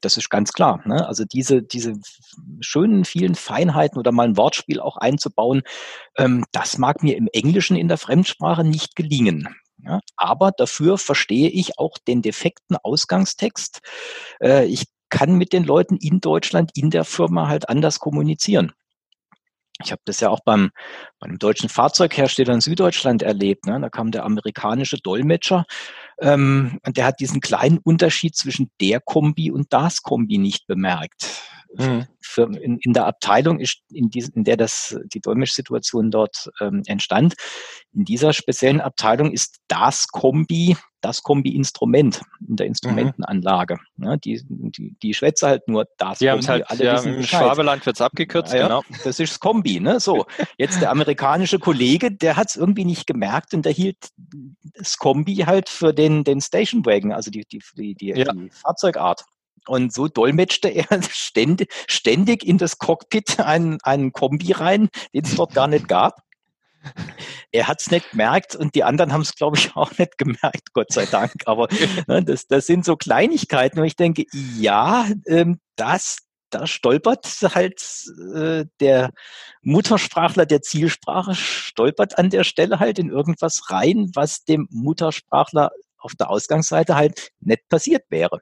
Das 0.00 0.16
ist 0.16 0.30
ganz 0.30 0.52
klar. 0.52 0.80
Ne? 0.86 1.06
Also 1.06 1.24
diese, 1.24 1.62
diese 1.62 1.94
schönen 2.60 3.04
vielen 3.04 3.34
Feinheiten 3.34 3.98
oder 3.98 4.12
mal 4.12 4.26
ein 4.28 4.36
Wortspiel 4.36 4.80
auch 4.80 4.96
einzubauen, 4.96 5.62
ähm, 6.16 6.44
das 6.52 6.78
mag 6.78 7.02
mir 7.02 7.16
im 7.16 7.28
Englischen 7.32 7.76
in 7.76 7.88
der 7.88 7.98
Fremdsprache 7.98 8.64
nicht 8.64 8.96
gelingen. 8.96 9.48
Ja? 9.84 10.00
Aber 10.16 10.52
dafür 10.52 10.98
verstehe 10.98 11.50
ich 11.50 11.78
auch 11.78 11.98
den 11.98 12.22
defekten 12.22 12.76
Ausgangstext. 12.82 13.80
Äh, 14.42 14.66
ich 14.66 14.86
kann 15.10 15.36
mit 15.36 15.52
den 15.52 15.64
Leuten 15.64 15.96
in 15.96 16.20
Deutschland, 16.20 16.70
in 16.74 16.90
der 16.90 17.04
Firma 17.04 17.48
halt 17.48 17.68
anders 17.68 17.98
kommunizieren. 17.98 18.72
Ich 19.82 19.92
habe 19.92 20.02
das 20.04 20.20
ja 20.20 20.28
auch 20.30 20.40
beim, 20.44 20.70
beim 21.18 21.38
deutschen 21.38 21.68
Fahrzeughersteller 21.68 22.54
in 22.54 22.60
Süddeutschland 22.60 23.22
erlebt. 23.22 23.66
Ne? 23.66 23.80
Da 23.80 23.88
kam 23.88 24.10
der 24.10 24.24
amerikanische 24.24 24.98
Dolmetscher 24.98 25.64
ähm, 26.20 26.78
und 26.86 26.96
der 26.96 27.06
hat 27.06 27.20
diesen 27.20 27.40
kleinen 27.40 27.78
Unterschied 27.78 28.36
zwischen 28.36 28.70
der 28.80 29.00
Kombi 29.00 29.50
und 29.50 29.72
das 29.72 30.02
Kombi 30.02 30.38
nicht 30.38 30.66
bemerkt. 30.66 31.49
Mhm. 31.74 32.06
Für, 32.20 32.42
in, 32.44 32.78
in, 32.78 32.92
der 32.92 33.06
Abteilung, 33.06 33.60
ist, 33.60 33.82
in, 33.92 34.10
dies, 34.10 34.28
in 34.28 34.44
der 34.44 34.56
das, 34.56 34.98
die 35.04 35.20
Dolmetschsituation 35.20 36.10
dort 36.10 36.50
ähm, 36.60 36.82
entstand, 36.86 37.34
in 37.92 38.04
dieser 38.04 38.32
speziellen 38.32 38.80
Abteilung 38.80 39.32
ist 39.32 39.58
das 39.68 40.08
Kombi 40.08 40.76
das 41.00 41.22
Kombi-Instrument 41.22 42.22
in 42.46 42.56
der 42.56 42.66
mhm. 42.66 42.70
Instrumentenanlage. 42.70 43.78
Mhm. 43.96 44.04
Ja, 44.04 44.16
die, 44.16 44.42
die, 44.48 44.96
die 45.02 45.14
Schwätze 45.14 45.46
halt 45.46 45.68
nur 45.68 45.86
das 45.96 46.18
die 46.18 46.28
Kombi. 46.28 46.44
Halt, 46.44 46.70
alle 46.70 46.84
ja, 46.84 47.00
Im 47.00 47.22
Schwabeland 47.22 47.84
wird's 47.86 48.00
abgekürzt, 48.00 48.52
ja, 48.52 48.64
genau. 48.64 48.82
Das 49.04 49.18
ist 49.18 49.32
das 49.32 49.40
Kombi. 49.40 49.80
Ne? 49.80 50.00
So, 50.00 50.26
jetzt 50.58 50.80
der 50.80 50.90
amerikanische 50.90 51.58
Kollege, 51.58 52.12
der 52.12 52.36
hat 52.36 52.50
es 52.50 52.56
irgendwie 52.56 52.84
nicht 52.84 53.06
gemerkt 53.06 53.54
und 53.54 53.64
der 53.64 53.72
hielt 53.72 54.10
das 54.74 54.96
Kombi 54.98 55.36
halt 55.36 55.68
für 55.68 55.92
den, 55.92 56.24
den 56.24 56.40
Station 56.40 56.84
Wagon, 56.84 57.12
also 57.12 57.30
die, 57.30 57.44
die, 57.50 57.60
die, 57.76 57.94
die, 57.94 58.08
ja. 58.08 58.32
die 58.32 58.50
Fahrzeugart. 58.50 59.24
Und 59.66 59.92
so 59.92 60.08
dolmetschte 60.08 60.68
er 60.68 60.86
ständig, 61.10 61.72
ständig 61.86 62.46
in 62.46 62.58
das 62.58 62.78
Cockpit 62.78 63.40
einen, 63.40 63.78
einen 63.82 64.12
Kombi 64.12 64.52
rein, 64.52 64.88
den 65.14 65.24
es 65.24 65.36
dort 65.36 65.54
gar 65.54 65.68
nicht 65.68 65.88
gab. 65.88 66.22
Er 67.52 67.68
hat 67.68 67.82
es 67.82 67.90
nicht 67.90 68.12
gemerkt 68.12 68.56
und 68.56 68.74
die 68.74 68.84
anderen 68.84 69.12
haben 69.12 69.20
es, 69.20 69.34
glaube 69.34 69.58
ich, 69.58 69.70
auch 69.76 69.96
nicht 69.98 70.18
gemerkt, 70.18 70.72
Gott 70.72 70.92
sei 70.92 71.06
Dank. 71.06 71.32
Aber 71.46 71.68
ne, 72.06 72.24
das, 72.24 72.46
das 72.46 72.66
sind 72.66 72.84
so 72.84 72.96
Kleinigkeiten, 72.96 73.78
wo 73.78 73.84
ich 73.84 73.96
denke, 73.96 74.24
ja, 74.32 75.06
ähm, 75.26 75.60
das, 75.76 76.18
da 76.50 76.66
stolpert 76.66 77.26
halt 77.54 77.82
äh, 78.34 78.64
der 78.80 79.10
Muttersprachler 79.62 80.46
der 80.46 80.62
Zielsprache, 80.62 81.34
stolpert 81.34 82.18
an 82.18 82.30
der 82.30 82.44
Stelle 82.44 82.80
halt 82.80 82.98
in 82.98 83.10
irgendwas 83.10 83.70
rein, 83.70 84.10
was 84.14 84.44
dem 84.44 84.66
Muttersprachler 84.70 85.70
auf 85.98 86.14
der 86.14 86.30
Ausgangsseite 86.30 86.96
halt 86.96 87.30
nicht 87.40 87.68
passiert 87.68 88.04
wäre. 88.08 88.40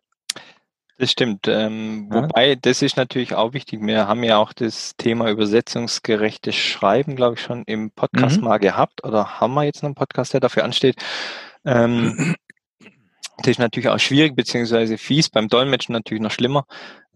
Das 0.99 1.13
stimmt. 1.13 1.47
Ähm, 1.47 2.09
ja. 2.13 2.23
Wobei, 2.23 2.57
das 2.57 2.83
ist 2.83 2.97
natürlich 2.97 3.35
auch 3.35 3.53
wichtig. 3.53 3.81
Wir 3.83 4.09
haben 4.09 4.25
ja 4.25 4.39
auch 4.39 4.53
das 4.53 4.97
Thema 4.97 5.31
übersetzungsgerechtes 5.31 6.57
Schreiben, 6.57 7.15
glaube 7.15 7.37
ich, 7.37 7.41
schon 7.41 7.63
im 7.67 7.93
Podcast 7.93 8.39
mhm. 8.39 8.45
mal 8.45 8.59
gehabt. 8.59 9.05
Oder 9.05 9.41
haben 9.41 9.55
wir 9.55 9.63
jetzt 9.63 9.83
noch 9.83 9.89
einen 9.89 9.95
Podcast, 9.95 10.33
der 10.33 10.41
dafür 10.41 10.65
ansteht? 10.65 10.97
Ähm, 11.65 12.35
das 13.39 13.47
ist 13.47 13.59
natürlich 13.61 13.89
auch 13.89 14.01
schwierig, 14.01 14.35
beziehungsweise 14.35 14.99
fies, 14.99 15.31
beim 15.31 15.47
Dolmetschen 15.47 15.93
natürlich 15.93 16.23
noch 16.23 16.33
schlimmer. 16.33 16.67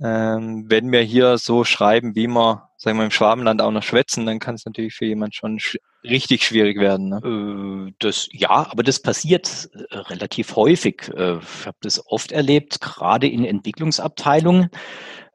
Ähm, 0.01 0.67
wenn 0.69 0.93
wir 0.93 1.03
hier 1.03 1.37
so 1.37 1.65
schreiben, 1.65 2.15
wie 2.15 2.29
wir, 2.29 2.69
sagen 2.83 2.99
wir, 2.99 3.05
im 3.05 3.11
Schwabenland 3.13 3.63
auch 3.63 3.71
noch 3.71 3.83
schwätzen, 3.83 4.27
dann 4.27 4.41
kann 4.41 4.57
es 4.57 4.65
natürlich 4.65 4.95
für 4.95 5.07
jemand 5.07 5.35
schon 5.37 5.61
sch 5.61 5.79
richtig 6.03 6.45
schwierig 6.45 6.81
werden. 6.81 7.11
Ne? 7.11 7.89
Äh, 7.89 7.95
das, 8.01 8.29
ja, 8.33 8.51
aber 8.51 8.83
das 8.83 9.01
passiert 9.01 9.71
äh, 9.73 9.97
relativ 9.97 10.57
häufig. 10.57 11.09
Äh, 11.15 11.39
ich 11.39 11.67
habe 11.67 11.77
das 11.81 12.05
oft 12.07 12.33
erlebt, 12.33 12.81
gerade 12.81 13.29
in 13.29 13.45
Entwicklungsabteilungen. 13.45 14.69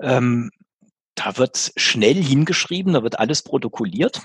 Ähm, 0.02 0.52
da 1.16 1.38
wird 1.38 1.72
schnell 1.78 2.22
hingeschrieben, 2.22 2.94
da 2.94 3.04
wird 3.04 3.18
alles 3.18 3.44
protokolliert 3.44 4.22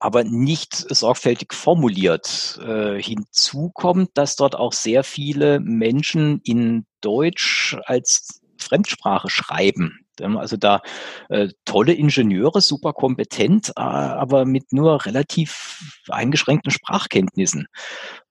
aber 0.00 0.22
nicht 0.22 0.74
sorgfältig 0.74 1.54
formuliert. 1.54 2.60
Äh, 2.62 3.02
hinzu 3.02 3.70
kommt, 3.72 4.10
dass 4.14 4.36
dort 4.36 4.54
auch 4.54 4.72
sehr 4.72 5.02
viele 5.02 5.60
Menschen 5.60 6.40
in 6.44 6.84
Deutsch 7.00 7.76
als 7.86 8.40
Fremdsprache 8.58 9.30
schreiben. 9.30 10.06
Also 10.20 10.56
da 10.56 10.80
äh, 11.28 11.48
tolle 11.64 11.92
Ingenieure, 11.92 12.60
super 12.60 12.92
kompetent, 12.92 13.70
äh, 13.70 13.80
aber 13.80 14.44
mit 14.44 14.72
nur 14.72 15.04
relativ 15.04 15.80
eingeschränkten 16.08 16.70
Sprachkenntnissen. 16.70 17.66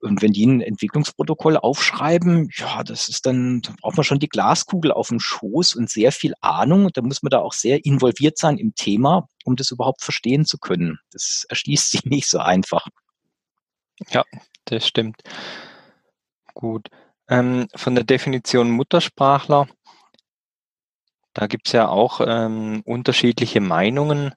Und 0.00 0.22
wenn 0.22 0.32
die 0.32 0.46
ein 0.46 0.60
Entwicklungsprotokoll 0.60 1.56
aufschreiben, 1.56 2.48
ja, 2.56 2.82
das 2.84 3.08
ist 3.08 3.26
dann, 3.26 3.60
da 3.62 3.72
braucht 3.80 3.96
man 3.96 4.04
schon 4.04 4.18
die 4.18 4.28
Glaskugel 4.28 4.92
auf 4.92 5.08
dem 5.08 5.20
Schoß 5.20 5.74
und 5.74 5.90
sehr 5.90 6.12
viel 6.12 6.34
Ahnung. 6.40 6.90
Da 6.92 7.02
muss 7.02 7.22
man 7.22 7.30
da 7.30 7.38
auch 7.38 7.52
sehr 7.52 7.84
involviert 7.84 8.38
sein 8.38 8.58
im 8.58 8.74
Thema, 8.74 9.28
um 9.44 9.56
das 9.56 9.70
überhaupt 9.70 10.02
verstehen 10.02 10.44
zu 10.44 10.58
können. 10.58 10.98
Das 11.12 11.44
erschließt 11.48 11.90
sich 11.90 12.04
nicht 12.04 12.28
so 12.28 12.38
einfach. 12.38 12.86
Ja, 14.10 14.24
das 14.64 14.86
stimmt. 14.86 15.22
Gut. 16.54 16.88
Ähm, 17.28 17.68
von 17.74 17.94
der 17.94 18.04
Definition 18.04 18.70
Muttersprachler 18.70 19.68
da 21.38 21.46
gibt 21.46 21.68
es 21.68 21.72
ja 21.72 21.86
auch 21.86 22.20
ähm, 22.26 22.82
unterschiedliche 22.84 23.60
Meinungen. 23.60 24.32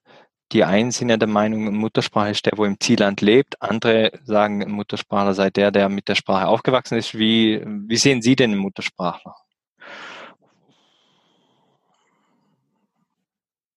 Die 0.51 0.63
einen 0.63 0.91
sind 0.91 1.09
ja 1.09 1.17
der 1.17 1.27
Meinung, 1.27 1.73
Muttersprache 1.75 2.29
ist 2.29 2.45
der, 2.45 2.53
wo 2.57 2.65
im 2.65 2.79
Zielland 2.79 3.21
lebt. 3.21 3.59
Andere 3.59 4.11
sagen, 4.23 4.71
Muttersprachler 4.71 5.33
sei 5.33 5.49
der, 5.49 5.71
der 5.71 5.89
mit 5.89 6.07
der 6.07 6.13
Sprache 6.13 6.47
aufgewachsen 6.47 6.99
ist. 6.99 7.17
Wie, 7.17 7.63
wie 7.65 7.97
sehen 7.97 8.21
Sie 8.21 8.35
denn 8.35 8.51
den 8.51 8.59
Muttersprachler? 8.59 9.35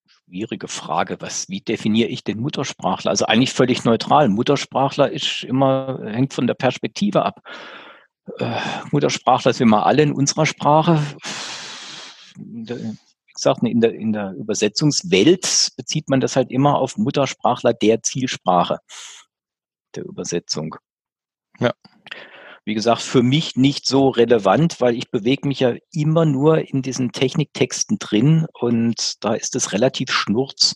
Schwierige 0.06 0.68
Frage. 0.68 1.16
Was, 1.20 1.48
wie 1.48 1.62
definiere 1.62 2.10
ich 2.10 2.24
den 2.24 2.40
Muttersprachler? 2.40 3.10
Also 3.10 3.24
eigentlich 3.24 3.54
völlig 3.54 3.84
neutral. 3.84 4.28
Muttersprachler 4.28 5.10
ist 5.10 5.44
immer, 5.44 5.98
hängt 6.04 6.34
von 6.34 6.46
der 6.46 6.54
Perspektive 6.54 7.24
ab. 7.24 7.40
Äh, 8.38 8.50
Muttersprachler 8.90 9.54
sind 9.54 9.70
wir 9.70 9.86
alle 9.86 10.02
in 10.02 10.12
unserer 10.12 10.44
Sprache 10.44 11.00
gesagt, 13.34 13.62
in 13.62 13.80
der, 13.80 13.94
in 13.94 14.12
der 14.12 14.32
Übersetzungswelt 14.32 15.72
bezieht 15.76 16.08
man 16.08 16.20
das 16.20 16.36
halt 16.36 16.50
immer 16.50 16.78
auf 16.78 16.96
Muttersprachler 16.96 17.74
der 17.74 18.02
Zielsprache 18.02 18.78
der 19.94 20.04
Übersetzung. 20.04 20.76
Ja. 21.60 21.72
Wie 22.64 22.74
gesagt, 22.74 23.02
für 23.02 23.22
mich 23.22 23.56
nicht 23.56 23.86
so 23.86 24.08
relevant, 24.08 24.80
weil 24.80 24.96
ich 24.96 25.10
bewege 25.10 25.46
mich 25.46 25.60
ja 25.60 25.74
immer 25.92 26.24
nur 26.24 26.66
in 26.66 26.80
diesen 26.80 27.12
Techniktexten 27.12 27.98
drin 27.98 28.46
und 28.58 29.22
da 29.22 29.34
ist 29.34 29.54
es 29.54 29.72
relativ 29.72 30.10
schnurz. 30.10 30.74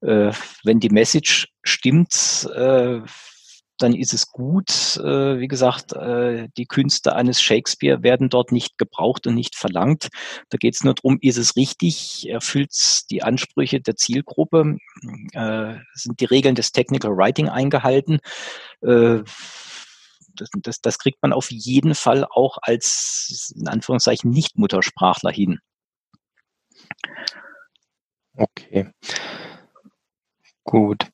Äh, 0.00 0.32
wenn 0.64 0.80
die 0.80 0.90
Message 0.90 1.46
stimmt, 1.62 2.48
äh, 2.54 3.00
dann 3.78 3.94
ist 3.94 4.14
es 4.14 4.28
gut. 4.28 4.96
Äh, 4.98 5.38
wie 5.38 5.48
gesagt, 5.48 5.92
äh, 5.92 6.48
die 6.56 6.66
Künste 6.66 7.14
eines 7.14 7.40
Shakespeare 7.40 8.02
werden 8.02 8.28
dort 8.28 8.52
nicht 8.52 8.78
gebraucht 8.78 9.26
und 9.26 9.34
nicht 9.34 9.56
verlangt. 9.56 10.08
Da 10.50 10.58
geht 10.58 10.74
es 10.74 10.84
nur 10.84 10.94
darum, 10.94 11.18
ist 11.20 11.38
es 11.38 11.56
richtig, 11.56 12.28
erfüllt 12.28 12.72
es 12.72 13.06
die 13.10 13.22
Ansprüche 13.22 13.80
der 13.80 13.96
Zielgruppe, 13.96 14.76
äh, 15.32 15.74
sind 15.94 16.20
die 16.20 16.24
Regeln 16.24 16.54
des 16.54 16.72
Technical 16.72 17.16
Writing 17.16 17.48
eingehalten. 17.48 18.20
Äh, 18.82 19.22
das, 20.34 20.48
das, 20.62 20.80
das 20.80 20.98
kriegt 20.98 21.20
man 21.22 21.32
auf 21.32 21.50
jeden 21.50 21.94
Fall 21.94 22.24
auch 22.24 22.58
als, 22.62 23.52
in 23.56 23.68
Anführungszeichen, 23.68 24.30
Nicht-Muttersprachler 24.30 25.30
hin. 25.30 25.58
Okay. 28.34 28.90
Gut. 30.64 31.10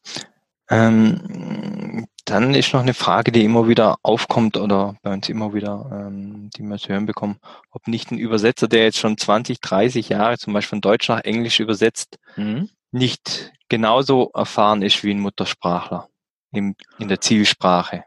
Ähm, 0.70 2.06
dann 2.30 2.54
ist 2.54 2.74
noch 2.74 2.80
eine 2.80 2.94
Frage, 2.94 3.32
die 3.32 3.44
immer 3.44 3.68
wieder 3.68 3.96
aufkommt 4.02 4.56
oder 4.56 4.96
bei 5.02 5.12
uns 5.12 5.28
immer 5.28 5.54
wieder, 5.54 5.88
ähm, 5.92 6.50
die 6.56 6.62
wir 6.62 6.76
zu 6.76 6.88
hören 6.88 7.06
bekommen, 7.06 7.38
ob 7.70 7.88
nicht 7.88 8.10
ein 8.10 8.18
Übersetzer, 8.18 8.68
der 8.68 8.84
jetzt 8.84 8.98
schon 8.98 9.16
20, 9.16 9.60
30 9.60 10.10
Jahre 10.10 10.36
zum 10.36 10.52
Beispiel 10.52 10.76
von 10.76 10.80
Deutsch 10.82 11.08
nach 11.08 11.20
Englisch 11.20 11.58
übersetzt, 11.58 12.18
mhm. 12.36 12.68
nicht 12.90 13.52
genauso 13.68 14.30
erfahren 14.34 14.82
ist 14.82 15.02
wie 15.04 15.10
ein 15.10 15.20
Muttersprachler 15.20 16.08
im, 16.52 16.74
in 16.98 17.08
der 17.08 17.20
Zielsprache. 17.20 18.04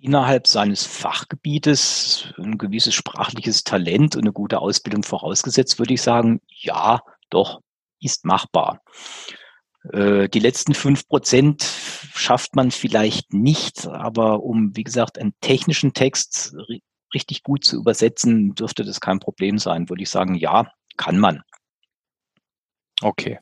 Innerhalb 0.00 0.46
seines 0.46 0.86
Fachgebietes 0.86 2.32
ein 2.38 2.56
gewisses 2.56 2.94
sprachliches 2.94 3.64
Talent 3.64 4.16
und 4.16 4.22
eine 4.22 4.32
gute 4.32 4.60
Ausbildung 4.60 5.02
vorausgesetzt, 5.02 5.78
würde 5.78 5.92
ich 5.92 6.00
sagen, 6.00 6.40
ja, 6.48 7.02
doch, 7.28 7.60
ist 8.00 8.24
machbar. 8.24 8.80
Äh, 9.92 10.28
die 10.28 10.40
letzten 10.40 10.74
fünf 10.74 11.08
Prozent 11.08 11.62
schafft 11.62 12.54
man 12.54 12.70
vielleicht 12.70 13.32
nicht, 13.32 13.86
aber 13.86 14.42
um, 14.42 14.76
wie 14.76 14.84
gesagt, 14.84 15.18
einen 15.18 15.34
technischen 15.40 15.94
Text 15.94 16.54
richtig 17.14 17.42
gut 17.42 17.64
zu 17.64 17.76
übersetzen, 17.76 18.54
dürfte 18.54 18.84
das 18.84 19.00
kein 19.00 19.20
Problem 19.20 19.58
sein, 19.58 19.88
würde 19.88 20.02
ich 20.02 20.10
sagen, 20.10 20.34
ja, 20.34 20.70
kann 20.96 21.18
man. 21.18 21.42
Okay. 23.02 23.38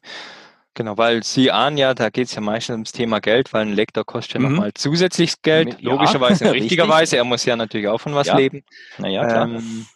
Genau, 0.74 0.96
weil 0.96 1.24
Sie 1.24 1.50
ahnen 1.50 1.76
ja, 1.76 1.92
da 1.92 2.08
geht 2.08 2.28
es 2.28 2.34
ja 2.36 2.40
meistens 2.40 2.74
ums 2.74 2.92
Thema 2.92 3.18
Geld, 3.20 3.52
weil 3.52 3.62
ein 3.62 3.72
Lektor 3.72 4.04
kostet 4.04 4.34
ja 4.34 4.40
mhm. 4.40 4.54
nochmal 4.54 4.74
zusätzliches 4.74 5.42
Geld, 5.42 5.80
ja, 5.80 5.90
logischerweise 5.90 6.52
richtigerweise. 6.52 7.16
Er 7.16 7.24
muss 7.24 7.44
ja 7.44 7.56
natürlich 7.56 7.88
auch 7.88 7.98
von 7.98 8.14
was 8.14 8.28
ja. 8.28 8.36
leben. 8.36 8.62
Naja, 8.96 9.26
klar. 9.26 9.48
Ähm, 9.48 9.86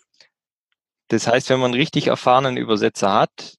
das 1.06 1.28
heißt, 1.28 1.50
wenn 1.50 1.60
man 1.60 1.70
einen 1.70 1.80
richtig 1.80 2.08
erfahrenen 2.08 2.56
Übersetzer 2.56 3.12
hat, 3.12 3.58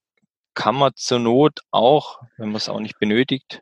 kann 0.54 0.76
man 0.76 0.94
zur 0.96 1.20
Not 1.20 1.60
auch, 1.72 2.22
wenn 2.38 2.50
man 2.50 2.58
es 2.58 2.70
auch 2.70 2.80
nicht 2.80 3.00
benötigt, 3.00 3.62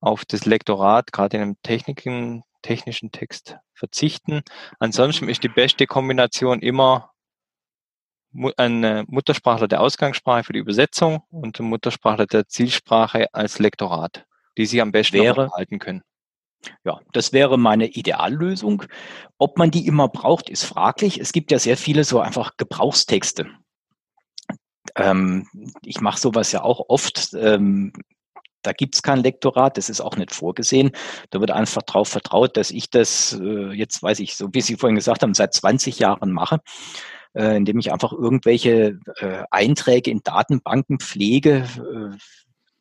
auf 0.00 0.24
das 0.24 0.46
Lektorat, 0.46 1.12
gerade 1.12 1.36
in 1.36 1.42
einem 1.42 1.62
Techniken, 1.62 2.42
technischen 2.62 3.10
Text 3.10 3.56
verzichten. 3.74 4.42
Ansonsten 4.78 5.28
ist 5.28 5.42
die 5.42 5.48
beste 5.48 5.86
Kombination 5.86 6.60
immer 6.60 7.10
ein 8.56 9.04
Muttersprachler 9.08 9.68
der 9.68 9.80
Ausgangssprache 9.80 10.44
für 10.44 10.52
die 10.52 10.60
Übersetzung 10.60 11.22
und 11.30 11.58
ein 11.58 11.66
Muttersprachler 11.66 12.26
der 12.26 12.46
Zielsprache 12.46 13.32
als 13.34 13.58
Lektorat, 13.58 14.24
die 14.56 14.66
sich 14.66 14.80
am 14.80 14.92
besten 14.92 15.18
wäre, 15.18 15.50
halten 15.52 15.78
können. 15.78 16.02
Ja, 16.84 17.00
das 17.12 17.32
wäre 17.32 17.58
meine 17.58 17.86
Ideallösung. 17.86 18.84
Ob 19.38 19.58
man 19.58 19.70
die 19.70 19.86
immer 19.86 20.08
braucht, 20.08 20.50
ist 20.50 20.64
fraglich. 20.64 21.18
Es 21.18 21.32
gibt 21.32 21.50
ja 21.50 21.58
sehr 21.58 21.76
viele 21.76 22.04
so 22.04 22.20
einfach 22.20 22.56
Gebrauchstexte. 22.56 23.46
Ähm, 24.96 25.46
ich 25.82 26.00
mache 26.00 26.20
sowas 26.20 26.52
ja 26.52 26.62
auch 26.62 26.86
oft. 26.88 27.34
Ähm, 27.34 27.92
da 28.62 28.72
gibt's 28.72 29.02
kein 29.02 29.22
Lektorat, 29.22 29.76
das 29.76 29.88
ist 29.88 30.00
auch 30.00 30.16
nicht 30.16 30.34
vorgesehen. 30.34 30.90
Da 31.30 31.40
wird 31.40 31.50
einfach 31.50 31.82
darauf 31.82 32.08
vertraut, 32.08 32.56
dass 32.56 32.70
ich 32.70 32.90
das 32.90 33.38
äh, 33.40 33.72
jetzt, 33.72 34.02
weiß 34.02 34.20
ich, 34.20 34.36
so 34.36 34.48
wie 34.52 34.60
Sie 34.60 34.76
vorhin 34.76 34.96
gesagt 34.96 35.22
haben, 35.22 35.34
seit 35.34 35.54
20 35.54 35.98
Jahren 35.98 36.30
mache, 36.30 36.60
äh, 37.34 37.56
indem 37.56 37.78
ich 37.78 37.92
einfach 37.92 38.12
irgendwelche 38.12 38.98
äh, 39.16 39.44
Einträge 39.50 40.10
in 40.10 40.20
Datenbanken 40.22 41.00
pflege. 41.00 41.64
Äh, 41.78 42.16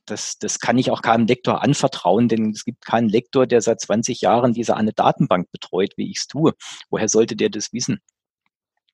das, 0.06 0.40
das 0.40 0.60
kann 0.60 0.78
ich 0.78 0.92
auch 0.92 1.02
keinem 1.02 1.28
Lektor 1.28 1.62
anvertrauen, 1.62 2.28
denn 2.28 2.50
es 2.50 2.66
gibt 2.66 2.86
keinen 2.86 3.10
Lektor, 3.10 3.46
der 3.46 3.62
seit 3.62 3.80
20 3.80 4.22
Jahren 4.22 4.54
diese 4.54 4.76
eine 4.76 4.92
Datenbank 4.92 5.52
betreut, 5.52 5.94
wie 5.98 6.10
ich 6.10 6.18
es 6.18 6.28
tue. 6.28 6.54
Woher 6.90 7.08
sollte 7.08 7.36
der 7.36 7.50
das 7.50 7.74
wissen? 7.74 8.02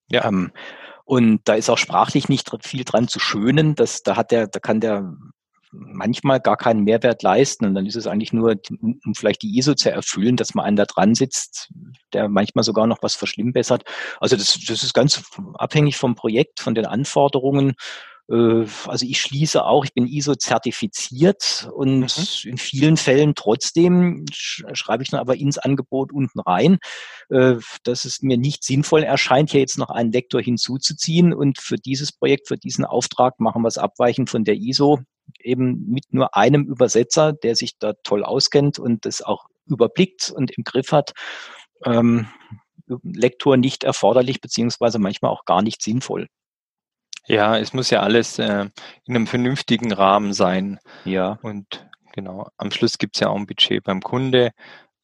Ja. 0.09 0.25
Ähm, 0.25 0.51
und 1.05 1.41
da 1.45 1.53
ist 1.53 1.69
auch 1.69 1.77
sprachlich 1.77 2.29
nicht 2.29 2.51
viel 2.63 2.83
dran 2.83 3.07
zu 3.07 3.19
schönen. 3.19 3.75
Das, 3.75 4.01
da 4.03 4.15
hat 4.15 4.31
der, 4.31 4.47
da 4.47 4.59
kann 4.59 4.79
der 4.79 5.15
manchmal 5.71 6.39
gar 6.39 6.57
keinen 6.57 6.83
Mehrwert 6.83 7.21
leisten. 7.21 7.65
Und 7.65 7.75
dann 7.75 7.85
ist 7.85 7.95
es 7.95 8.07
eigentlich 8.07 8.33
nur, 8.33 8.55
um 8.81 9.13
vielleicht 9.15 9.43
die 9.43 9.57
ISO 9.57 9.75
zu 9.75 9.91
erfüllen, 9.91 10.35
dass 10.35 10.55
man 10.55 10.65
einen 10.65 10.77
da 10.77 10.85
dran 10.85 11.13
sitzt, 11.13 11.71
der 12.13 12.27
manchmal 12.27 12.63
sogar 12.63 12.87
noch 12.87 12.99
was 13.01 13.13
verschlimmbessert. 13.13 13.83
Also 14.19 14.35
das, 14.35 14.59
das 14.67 14.83
ist 14.83 14.93
ganz 14.93 15.21
abhängig 15.55 15.97
vom 15.97 16.15
Projekt, 16.15 16.59
von 16.59 16.73
den 16.73 16.85
Anforderungen. 16.85 17.75
Äh, 18.29 18.65
also 18.87 19.05
ich 19.05 19.19
schließe 19.21 19.63
auch, 19.65 19.85
ich 19.85 19.93
bin 19.93 20.07
ISO-zertifiziert 20.07 21.69
und 21.73 22.17
mhm. 22.17 22.49
in 22.49 22.57
vielen 22.57 22.97
Fällen 22.97 23.35
trotzdem 23.35 24.25
schreibe 24.31 25.03
ich 25.03 25.09
dann 25.09 25.19
aber 25.19 25.35
ins 25.35 25.57
Angebot 25.57 26.11
unten 26.11 26.39
rein, 26.39 26.77
äh, 27.29 27.55
dass 27.83 28.05
es 28.05 28.21
mir 28.21 28.37
nicht 28.37 28.63
sinnvoll 28.63 29.03
erscheint, 29.03 29.51
hier 29.51 29.59
jetzt 29.61 29.77
noch 29.77 29.89
einen 29.89 30.11
Lektor 30.11 30.41
hinzuzuziehen 30.41 31.33
und 31.33 31.59
für 31.59 31.77
dieses 31.77 32.11
Projekt, 32.11 32.47
für 32.47 32.57
diesen 32.57 32.85
Auftrag 32.85 33.39
machen 33.39 33.61
wir 33.61 33.67
es 33.67 33.77
abweichend 33.77 34.29
von 34.29 34.43
der 34.43 34.55
ISO 34.55 34.99
eben 35.39 35.85
mit 35.87 36.05
nur 36.11 36.35
einem 36.35 36.65
Übersetzer, 36.65 37.33
der 37.33 37.55
sich 37.55 37.77
da 37.77 37.93
toll 38.03 38.23
auskennt 38.23 38.79
und 38.79 39.05
das 39.05 39.21
auch 39.21 39.45
überblickt 39.67 40.31
und 40.35 40.51
im 40.51 40.63
Griff 40.63 40.91
hat. 40.91 41.13
Ähm, 41.83 42.27
Lektor 43.03 43.57
nicht 43.57 43.83
erforderlich, 43.83 44.41
beziehungsweise 44.41 44.99
manchmal 44.99 45.31
auch 45.31 45.45
gar 45.45 45.63
nicht 45.63 45.81
sinnvoll. 45.81 46.27
Ja, 47.27 47.57
es 47.57 47.73
muss 47.73 47.89
ja 47.89 48.01
alles 48.01 48.39
äh, 48.39 48.65
in 49.05 49.15
einem 49.15 49.27
vernünftigen 49.27 49.91
Rahmen 49.91 50.33
sein. 50.33 50.79
Ja. 51.05 51.39
Und 51.41 51.87
genau, 52.13 52.49
am 52.57 52.71
Schluss 52.71 52.97
gibt's 52.97 53.19
ja 53.19 53.29
auch 53.29 53.35
ein 53.35 53.47
Budget 53.47 53.83
beim 53.83 54.01
Kunde. 54.01 54.51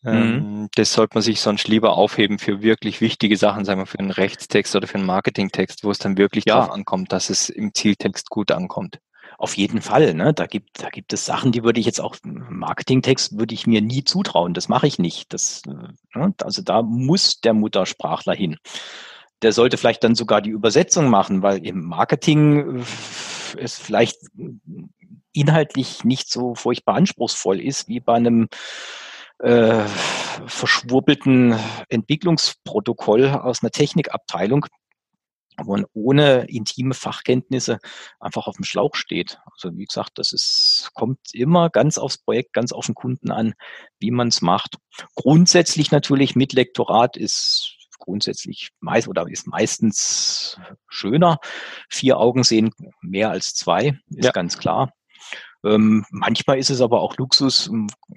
Ähm, 0.03 0.61
mhm. 0.61 0.69
Das 0.75 0.93
sollte 0.93 1.15
man 1.15 1.21
sich 1.21 1.41
sonst 1.41 1.67
lieber 1.67 1.93
aufheben 1.95 2.39
für 2.39 2.61
wirklich 2.61 3.01
wichtige 3.01 3.37
Sachen, 3.37 3.65
sagen 3.65 3.81
wir 3.81 3.85
für 3.85 3.99
einen 3.99 4.11
Rechtstext 4.11 4.75
oder 4.75 4.87
für 4.87 4.95
einen 4.95 5.05
Marketingtext, 5.05 5.83
wo 5.83 5.91
es 5.91 5.99
dann 5.99 6.17
wirklich 6.17 6.45
ja. 6.45 6.55
darauf 6.55 6.71
ankommt, 6.71 7.11
dass 7.11 7.29
es 7.29 7.49
im 7.49 7.73
Zieltext 7.73 8.29
gut 8.29 8.51
ankommt. 8.51 8.99
Auf 9.37 9.57
jeden 9.57 9.81
Fall, 9.81 10.13
ne? 10.13 10.33
Da 10.33 10.45
gibt, 10.45 10.83
da 10.83 10.89
gibt 10.89 11.13
es 11.13 11.25
Sachen, 11.25 11.51
die 11.51 11.63
würde 11.63 11.79
ich 11.79 11.85
jetzt 11.85 12.01
auch 12.01 12.15
Marketingtext 12.23 13.39
würde 13.39 13.55
ich 13.55 13.65
mir 13.65 13.81
nie 13.81 14.03
zutrauen. 14.03 14.53
Das 14.53 14.69
mache 14.69 14.85
ich 14.85 14.99
nicht. 14.99 15.33
Das, 15.33 15.63
äh, 15.67 16.17
ne? 16.19 16.33
Also 16.43 16.61
da 16.61 16.83
muss 16.83 17.41
der 17.41 17.53
Muttersprachler 17.53 18.35
hin 18.35 18.57
der 19.41 19.51
sollte 19.51 19.77
vielleicht 19.77 20.03
dann 20.03 20.15
sogar 20.15 20.41
die 20.41 20.49
Übersetzung 20.49 21.09
machen, 21.09 21.41
weil 21.41 21.65
im 21.65 21.83
Marketing 21.83 22.83
es 23.57 23.79
äh, 23.79 23.83
vielleicht 23.83 24.19
inhaltlich 25.33 26.03
nicht 26.03 26.29
so 26.31 26.55
furchtbar 26.55 26.95
anspruchsvoll 26.95 27.59
ist 27.59 27.87
wie 27.87 27.99
bei 27.99 28.15
einem 28.15 28.49
äh, 29.39 29.83
verschwurbelten 30.45 31.55
Entwicklungsprotokoll 31.89 33.29
aus 33.29 33.63
einer 33.63 33.71
Technikabteilung, 33.71 34.65
wo 35.57 35.71
man 35.71 35.85
ohne 35.93 36.45
intime 36.47 36.93
Fachkenntnisse 36.93 37.79
einfach 38.19 38.47
auf 38.47 38.55
dem 38.55 38.65
Schlauch 38.65 38.95
steht. 38.95 39.39
Also 39.51 39.75
wie 39.77 39.85
gesagt, 39.85 40.11
das 40.15 40.31
ist, 40.33 40.91
kommt 40.93 41.19
immer 41.33 41.69
ganz 41.69 41.97
aufs 41.97 42.17
Projekt, 42.17 42.53
ganz 42.53 42.71
auf 42.71 42.85
den 42.85 42.95
Kunden 42.95 43.31
an, 43.31 43.53
wie 43.99 44.11
man 44.11 44.27
es 44.27 44.41
macht. 44.41 44.75
Grundsätzlich 45.15 45.91
natürlich 45.91 46.35
mit 46.35 46.53
Lektorat 46.53 47.17
ist 47.17 47.80
grundsätzlich 48.01 48.69
meist 48.81 49.07
oder 49.07 49.25
ist 49.29 49.47
meistens 49.47 50.59
schöner. 50.89 51.39
Vier 51.89 52.17
Augen 52.17 52.43
sehen 52.43 52.71
mehr 53.01 53.29
als 53.29 53.53
zwei, 53.53 53.99
ist 54.09 54.25
ja. 54.25 54.31
ganz 54.31 54.57
klar. 54.57 54.91
Ähm, 55.63 56.05
manchmal 56.09 56.57
ist 56.57 56.69
es 56.69 56.81
aber 56.81 57.01
auch 57.01 57.17
Luxus. 57.17 57.69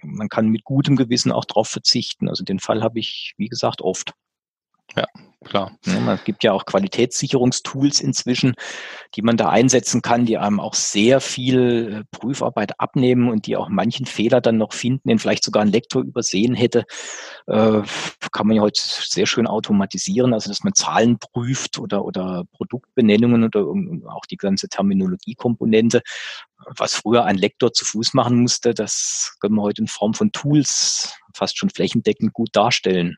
Man 0.03 0.29
kann 0.29 0.49
mit 0.49 0.65
gutem 0.65 0.97
Gewissen 0.97 1.31
auch 1.31 1.45
darauf 1.45 1.69
verzichten. 1.69 2.29
Also 2.29 2.43
den 2.43 2.59
Fall 2.59 2.83
habe 2.83 2.99
ich, 2.99 3.35
wie 3.37 3.49
gesagt, 3.49 3.83
oft. 3.83 4.15
Ja, 4.97 5.07
klar. 5.45 5.73
Ja, 5.87 6.15
es 6.15 6.25
gibt 6.25 6.45
ja 6.45 6.53
auch 6.53 6.67
Qualitätssicherungstools 6.67 8.01
inzwischen, 8.01 8.55
die 9.15 9.23
man 9.23 9.37
da 9.37 9.49
einsetzen 9.49 10.03
kann, 10.03 10.25
die 10.27 10.39
einem 10.39 10.61
auch 10.61 10.75
sehr 10.75 11.21
viel 11.21 11.93
äh, 11.93 12.17
Prüfarbeit 12.17 12.79
abnehmen 12.79 13.29
und 13.29 13.47
die 13.47 13.57
auch 13.57 13.69
manchen 13.69 14.07
Fehler 14.07 14.41
dann 14.41 14.57
noch 14.57 14.73
finden, 14.73 15.09
den 15.09 15.19
vielleicht 15.19 15.45
sogar 15.45 15.63
ein 15.63 15.73
Lektor 15.73 16.03
übersehen 16.03 16.55
hätte. 16.55 16.85
Äh, 17.47 17.83
kann 18.33 18.47
man 18.47 18.57
ja 18.57 18.63
heute 18.63 18.81
sehr 18.83 19.27
schön 19.27 19.47
automatisieren, 19.47 20.35
also 20.35 20.49
dass 20.49 20.65
man 20.65 20.75
Zahlen 20.75 21.19
prüft 21.19 21.79
oder, 21.79 22.05
oder 22.05 22.45
Produktbenennungen 22.53 23.45
oder 23.45 23.65
auch 24.11 24.27
die 24.27 24.37
ganze 24.37 24.69
Terminologiekomponente. 24.69 26.03
Was 26.77 26.95
früher 26.95 27.25
ein 27.25 27.37
Lektor 27.37 27.73
zu 27.73 27.85
Fuß 27.85 28.15
machen 28.15 28.41
musste, 28.41 28.75
das 28.75 29.37
können 29.41 29.55
wir 29.55 29.63
heute 29.63 29.83
in 29.83 29.89
Form 29.89 30.15
von 30.15 30.33
Tools 30.33 31.15
fast 31.35 31.59
schon 31.59 31.71
flächendeckend 31.71 32.33
gut 32.33 32.51
darstellen. 32.53 33.17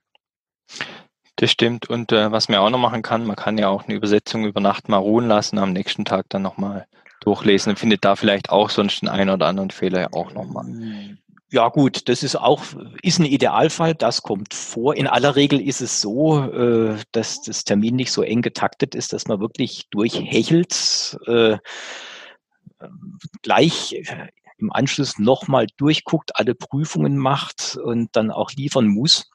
Das 1.36 1.50
stimmt. 1.50 1.88
Und 1.88 2.12
äh, 2.12 2.32
was 2.32 2.48
man 2.48 2.58
auch 2.58 2.70
noch 2.70 2.78
machen 2.78 3.02
kann, 3.02 3.26
man 3.26 3.36
kann 3.36 3.58
ja 3.58 3.68
auch 3.68 3.84
eine 3.84 3.94
Übersetzung 3.94 4.46
über 4.46 4.60
Nacht 4.60 4.88
mal 4.88 4.96
ruhen 4.96 5.28
lassen, 5.28 5.58
am 5.58 5.72
nächsten 5.72 6.04
Tag 6.04 6.26
dann 6.30 6.42
nochmal 6.42 6.86
durchlesen 7.20 7.70
und 7.70 7.78
findet 7.78 8.04
da 8.04 8.16
vielleicht 8.16 8.50
auch 8.50 8.70
sonst 8.70 9.02
den 9.02 9.08
einen 9.08 9.30
oder 9.30 9.46
anderen 9.46 9.70
Fehler 9.70 10.00
ja 10.00 10.08
auch 10.12 10.32
nochmal. 10.32 11.18
Ja 11.50 11.68
gut, 11.68 12.08
das 12.08 12.22
ist 12.22 12.36
auch, 12.36 12.62
ist 13.02 13.18
ein 13.18 13.24
Idealfall, 13.24 13.94
das 13.94 14.22
kommt 14.22 14.52
vor. 14.54 14.96
In 14.96 15.06
aller 15.06 15.36
Regel 15.36 15.60
ist 15.60 15.80
es 15.80 16.00
so, 16.00 16.42
äh, 16.42 16.96
dass 17.12 17.42
das 17.42 17.64
Termin 17.64 17.96
nicht 17.96 18.12
so 18.12 18.22
eng 18.22 18.42
getaktet 18.42 18.94
ist, 18.94 19.12
dass 19.12 19.28
man 19.28 19.40
wirklich 19.40 19.88
durchhechelt, 19.90 21.18
äh, 21.26 21.58
gleich 23.42 23.92
äh, 23.92 24.28
im 24.58 24.72
Anschluss 24.72 25.18
nochmal 25.18 25.66
durchguckt, 25.76 26.36
alle 26.36 26.54
Prüfungen 26.54 27.16
macht 27.16 27.76
und 27.76 28.14
dann 28.16 28.30
auch 28.30 28.50
liefern 28.52 28.88
muss. 28.88 29.30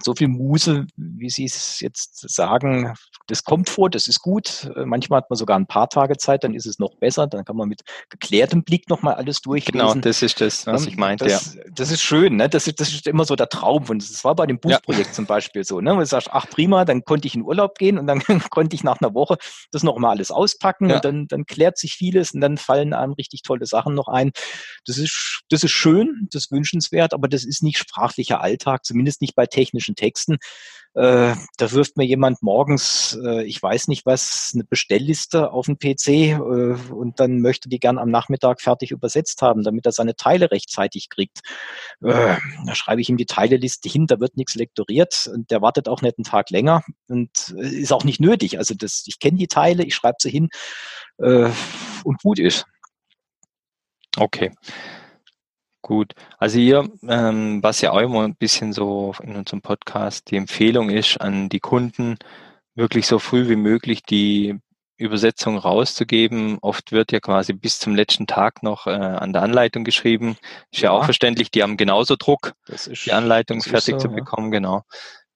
So 0.00 0.14
viel 0.14 0.28
Muse, 0.28 0.86
wie 0.96 1.28
Sie 1.28 1.44
es 1.44 1.80
jetzt 1.80 2.28
sagen, 2.28 2.94
das 3.26 3.44
kommt 3.44 3.68
vor, 3.68 3.90
das 3.90 4.08
ist 4.08 4.20
gut. 4.20 4.70
Äh, 4.74 4.84
manchmal 4.84 5.18
hat 5.18 5.30
man 5.30 5.36
sogar 5.36 5.58
ein 5.58 5.66
paar 5.66 5.88
Tage 5.88 6.16
Zeit, 6.16 6.44
dann 6.44 6.54
ist 6.54 6.66
es 6.66 6.78
noch 6.78 6.96
besser. 6.96 7.26
Dann 7.26 7.44
kann 7.44 7.56
man 7.56 7.68
mit 7.68 7.82
geklärtem 8.08 8.64
Blick 8.64 8.88
nochmal 8.88 9.14
alles 9.14 9.40
durchlesen. 9.40 9.88
Genau, 9.88 9.94
das 9.94 10.22
ist 10.22 10.40
das, 10.40 10.66
was 10.66 10.86
ich 10.86 10.96
meinte. 10.96 11.26
Das, 11.26 11.54
ja. 11.54 11.62
das 11.72 11.90
ist 11.90 12.02
schön, 12.02 12.36
ne? 12.36 12.48
Das 12.48 12.66
ist, 12.66 12.80
das 12.80 12.88
ist 12.92 13.06
immer 13.06 13.24
so 13.24 13.36
der 13.36 13.48
Traum. 13.48 13.84
Und 13.88 14.02
das 14.02 14.24
war 14.24 14.34
bei 14.34 14.46
dem 14.46 14.58
Buchprojekt 14.58 15.08
ja. 15.08 15.12
zum 15.12 15.26
Beispiel 15.26 15.64
so. 15.64 15.80
Ne? 15.80 15.94
Wo 15.94 16.00
du 16.00 16.06
sagst, 16.06 16.28
ach 16.32 16.48
prima, 16.48 16.84
dann 16.84 17.04
konnte 17.04 17.28
ich 17.28 17.34
in 17.34 17.42
Urlaub 17.42 17.78
gehen 17.78 17.98
und 17.98 18.06
dann 18.06 18.22
konnte 18.50 18.74
ich 18.74 18.82
nach 18.82 19.00
einer 19.00 19.14
Woche 19.14 19.36
das 19.70 19.82
nochmal 19.82 20.12
alles 20.12 20.30
auspacken 20.30 20.88
ja. 20.88 20.96
und 20.96 21.04
dann, 21.04 21.26
dann 21.28 21.44
klärt 21.46 21.78
sich 21.78 21.94
vieles 21.94 22.32
und 22.32 22.40
dann 22.40 22.56
fallen 22.56 22.92
einem 22.94 23.12
richtig 23.12 23.42
tolle 23.42 23.66
Sachen 23.66 23.94
noch 23.94 24.08
ein. 24.08 24.32
Das 24.86 24.98
ist, 24.98 25.42
das 25.48 25.62
ist 25.62 25.70
schön, 25.70 26.28
das 26.30 26.44
ist 26.44 26.52
wünschenswert, 26.52 27.14
aber 27.14 27.28
das 27.28 27.44
ist 27.44 27.62
nicht 27.62 27.78
sprachlicher 27.78 28.40
Alltag, 28.40 28.84
zumindest 28.84 29.20
nicht 29.20 29.34
bei 29.34 29.46
technischen 29.46 29.81
Texten. 29.94 30.38
Äh, 30.94 31.34
da 31.56 31.72
wirft 31.72 31.96
mir 31.96 32.04
jemand 32.04 32.42
morgens, 32.42 33.18
äh, 33.24 33.44
ich 33.44 33.62
weiß 33.62 33.88
nicht 33.88 34.04
was, 34.04 34.50
eine 34.52 34.64
Bestellliste 34.64 35.50
auf 35.50 35.64
den 35.64 35.78
PC 35.78 36.08
äh, 36.08 36.36
und 36.92 37.18
dann 37.18 37.40
möchte 37.40 37.70
die 37.70 37.80
gern 37.80 37.96
am 37.96 38.10
Nachmittag 38.10 38.60
fertig 38.60 38.90
übersetzt 38.90 39.40
haben, 39.40 39.62
damit 39.62 39.86
er 39.86 39.92
seine 39.92 40.16
Teile 40.16 40.50
rechtzeitig 40.50 41.08
kriegt. 41.08 41.40
Äh, 42.02 42.36
da 42.66 42.74
schreibe 42.74 43.00
ich 43.00 43.08
ihm 43.08 43.16
die 43.16 43.24
Teileliste 43.24 43.88
hin, 43.88 44.06
da 44.06 44.20
wird 44.20 44.36
nichts 44.36 44.54
lektoriert 44.54 45.30
und 45.32 45.50
der 45.50 45.62
wartet 45.62 45.88
auch 45.88 46.02
nicht 46.02 46.18
einen 46.18 46.24
Tag 46.24 46.50
länger 46.50 46.82
und 47.08 47.54
äh, 47.56 47.68
ist 47.68 47.92
auch 47.92 48.04
nicht 48.04 48.20
nötig. 48.20 48.58
Also 48.58 48.74
das, 48.74 49.04
ich 49.06 49.18
kenne 49.18 49.38
die 49.38 49.48
Teile, 49.48 49.84
ich 49.84 49.94
schreibe 49.94 50.18
sie 50.20 50.30
hin 50.30 50.50
äh, 51.16 51.48
und 52.04 52.22
gut 52.22 52.38
ist. 52.38 52.66
Okay. 54.18 54.52
Gut, 55.92 56.14
also 56.38 56.58
hier, 56.58 56.88
ähm, 57.06 57.62
was 57.62 57.82
ja 57.82 57.90
auch 57.90 58.00
immer 58.00 58.24
ein 58.24 58.34
bisschen 58.34 58.72
so 58.72 59.14
in 59.22 59.36
unserem 59.36 59.60
Podcast 59.60 60.30
die 60.30 60.36
Empfehlung 60.36 60.88
ist 60.88 61.20
an 61.20 61.50
die 61.50 61.60
Kunden, 61.60 62.16
wirklich 62.74 63.06
so 63.06 63.18
früh 63.18 63.46
wie 63.50 63.56
möglich 63.56 64.02
die 64.02 64.58
Übersetzung 64.96 65.58
rauszugeben. 65.58 66.56
Oft 66.62 66.92
wird 66.92 67.12
ja 67.12 67.20
quasi 67.20 67.52
bis 67.52 67.78
zum 67.78 67.94
letzten 67.94 68.26
Tag 68.26 68.62
noch 68.62 68.86
äh, 68.86 68.92
an 68.92 69.34
der 69.34 69.42
Anleitung 69.42 69.84
geschrieben. 69.84 70.38
Ist 70.70 70.80
ja, 70.80 70.88
ja 70.88 70.90
auch 70.92 71.04
verständlich, 71.04 71.50
die 71.50 71.62
haben 71.62 71.76
genauso 71.76 72.16
Druck, 72.16 72.54
ist, 72.68 73.04
die 73.04 73.12
Anleitung 73.12 73.60
fertig 73.60 73.96
so, 73.96 74.08
zu 74.08 74.08
bekommen, 74.08 74.50
ja. 74.50 74.60
genau. 74.60 74.82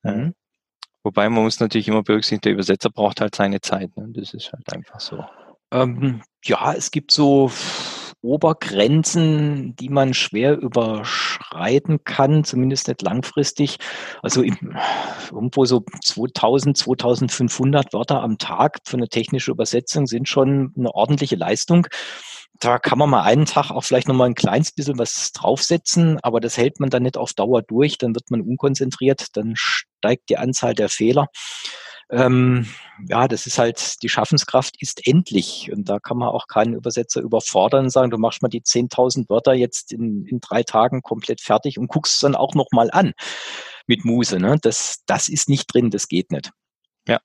Äh, 0.04 0.12
mhm. 0.12 0.34
wobei 1.02 1.28
man 1.28 1.42
muss 1.44 1.60
natürlich 1.60 1.88
immer 1.88 2.02
berücksichtigen, 2.02 2.40
der 2.40 2.52
Übersetzer 2.52 2.88
braucht 2.88 3.20
halt 3.20 3.34
seine 3.34 3.60
Zeit. 3.60 3.94
Ne? 3.98 4.08
Das 4.08 4.32
ist 4.32 4.54
halt 4.54 4.72
einfach 4.72 5.00
so. 5.00 5.22
Ähm, 5.70 6.22
ja, 6.42 6.72
es 6.72 6.90
gibt 6.90 7.10
so 7.10 7.50
Obergrenzen, 8.26 9.74
die 9.76 9.88
man 9.88 10.12
schwer 10.12 10.58
überschreiten 10.58 12.04
kann, 12.04 12.44
zumindest 12.44 12.88
nicht 12.88 13.02
langfristig. 13.02 13.78
Also 14.22 14.42
irgendwo 14.42 15.64
so 15.64 15.84
2000, 16.04 16.76
2500 16.76 17.92
Wörter 17.92 18.22
am 18.22 18.38
Tag 18.38 18.78
für 18.84 18.96
eine 18.96 19.08
technische 19.08 19.50
Übersetzung 19.50 20.06
sind 20.06 20.28
schon 20.28 20.74
eine 20.76 20.94
ordentliche 20.94 21.36
Leistung. 21.36 21.86
Da 22.58 22.78
kann 22.78 22.98
man 22.98 23.10
mal 23.10 23.22
einen 23.22 23.44
Tag 23.44 23.70
auch 23.70 23.84
vielleicht 23.84 24.08
noch 24.08 24.14
mal 24.14 24.24
ein 24.24 24.34
kleines 24.34 24.72
bisschen 24.72 24.98
was 24.98 25.32
draufsetzen, 25.32 26.18
aber 26.22 26.40
das 26.40 26.56
hält 26.56 26.80
man 26.80 26.90
dann 26.90 27.02
nicht 27.02 27.18
auf 27.18 27.34
Dauer 27.34 27.62
durch, 27.62 27.98
dann 27.98 28.14
wird 28.14 28.30
man 28.30 28.40
unkonzentriert, 28.40 29.36
dann 29.36 29.54
steigt 29.56 30.30
die 30.30 30.38
Anzahl 30.38 30.74
der 30.74 30.88
Fehler 30.88 31.28
ähm, 32.10 32.66
ja, 33.08 33.26
das 33.26 33.46
ist 33.46 33.58
halt, 33.58 34.02
die 34.02 34.08
Schaffenskraft 34.08 34.80
ist 34.80 35.06
endlich. 35.06 35.70
Und 35.72 35.88
da 35.88 35.98
kann 35.98 36.18
man 36.18 36.28
auch 36.28 36.46
keinen 36.46 36.74
Übersetzer 36.74 37.20
überfordern 37.20 37.84
und 37.84 37.90
sagen, 37.90 38.10
du 38.10 38.18
machst 38.18 38.42
mal 38.42 38.48
die 38.48 38.62
10.000 38.62 39.28
Wörter 39.28 39.54
jetzt 39.54 39.92
in, 39.92 40.24
in 40.24 40.40
drei 40.40 40.62
Tagen 40.62 41.02
komplett 41.02 41.40
fertig 41.40 41.78
und 41.78 41.88
guckst 41.88 42.14
es 42.14 42.20
dann 42.20 42.36
auch 42.36 42.54
nochmal 42.54 42.90
an 42.92 43.12
mit 43.86 44.04
Muse. 44.04 44.38
Ne? 44.38 44.56
Das, 44.60 45.02
das 45.06 45.28
ist 45.28 45.48
nicht 45.48 45.72
drin, 45.72 45.90
das 45.90 46.08
geht 46.08 46.30
nicht. 46.30 46.52
Ja. 47.08 47.20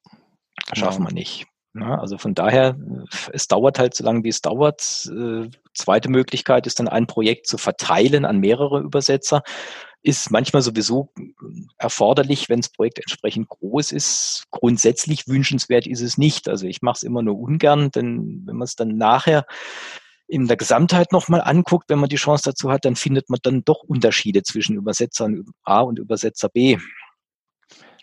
Das 0.67 0.79
schaffen 0.79 1.05
wir 1.05 1.13
nicht. 1.13 1.45
Ja, 1.73 1.99
also 1.99 2.17
von 2.17 2.35
daher, 2.35 2.75
es 3.31 3.47
dauert 3.47 3.79
halt 3.79 3.95
so 3.95 4.03
lange, 4.03 4.23
wie 4.23 4.29
es 4.29 4.41
dauert. 4.41 5.09
Äh, 5.09 5.49
zweite 5.73 6.09
Möglichkeit 6.09 6.67
ist 6.67 6.79
dann 6.79 6.89
ein 6.89 7.07
Projekt 7.07 7.47
zu 7.47 7.57
verteilen 7.57 8.25
an 8.25 8.39
mehrere 8.39 8.81
Übersetzer 8.81 9.41
ist 10.03 10.31
manchmal 10.31 10.61
sowieso 10.61 11.09
erforderlich, 11.77 12.49
wenn 12.49 12.61
das 12.61 12.69
Projekt 12.69 12.99
entsprechend 12.99 13.49
groß 13.49 13.91
ist. 13.91 14.45
Grundsätzlich 14.49 15.27
wünschenswert 15.27 15.85
ist 15.85 16.01
es 16.01 16.17
nicht. 16.17 16.49
Also 16.49 16.65
ich 16.65 16.81
mache 16.81 16.97
es 16.97 17.03
immer 17.03 17.21
nur 17.21 17.37
ungern, 17.37 17.91
denn 17.91 18.41
wenn 18.45 18.55
man 18.55 18.65
es 18.65 18.75
dann 18.75 18.97
nachher 18.97 19.45
in 20.27 20.47
der 20.47 20.57
Gesamtheit 20.57 21.11
nochmal 21.11 21.41
anguckt, 21.41 21.89
wenn 21.89 21.99
man 21.99 22.09
die 22.09 22.15
Chance 22.15 22.43
dazu 22.45 22.71
hat, 22.71 22.85
dann 22.85 22.95
findet 22.95 23.29
man 23.29 23.39
dann 23.43 23.63
doch 23.63 23.83
Unterschiede 23.83 24.43
zwischen 24.43 24.77
Übersetzern 24.77 25.45
A 25.63 25.81
und 25.81 25.99
Übersetzer 25.99 26.49
B. 26.49 26.77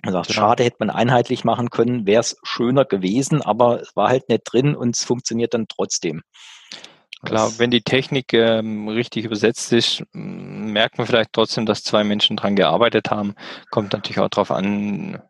Also 0.02 0.22
genau. 0.22 0.32
schade, 0.32 0.64
hätte 0.64 0.76
man 0.80 0.90
einheitlich 0.90 1.44
machen 1.44 1.70
können, 1.70 2.06
wäre 2.06 2.20
es 2.20 2.36
schöner 2.42 2.84
gewesen, 2.84 3.42
aber 3.42 3.80
es 3.80 3.96
war 3.96 4.08
halt 4.08 4.28
nicht 4.28 4.42
drin 4.44 4.76
und 4.76 4.96
es 4.96 5.04
funktioniert 5.04 5.54
dann 5.54 5.66
trotzdem. 5.68 6.22
Klar, 7.24 7.50
wenn 7.58 7.72
die 7.72 7.82
Technik 7.82 8.32
ähm, 8.32 8.88
richtig 8.88 9.24
übersetzt 9.24 9.72
ist, 9.72 10.04
merkt 10.12 10.98
man 10.98 11.06
vielleicht 11.06 11.32
trotzdem, 11.32 11.66
dass 11.66 11.82
zwei 11.82 12.04
Menschen 12.04 12.36
dran 12.36 12.54
gearbeitet 12.54 13.10
haben. 13.10 13.34
Kommt 13.70 13.92
natürlich 13.92 14.20
auch 14.20 14.28
darauf 14.28 14.52
an, 14.52 15.20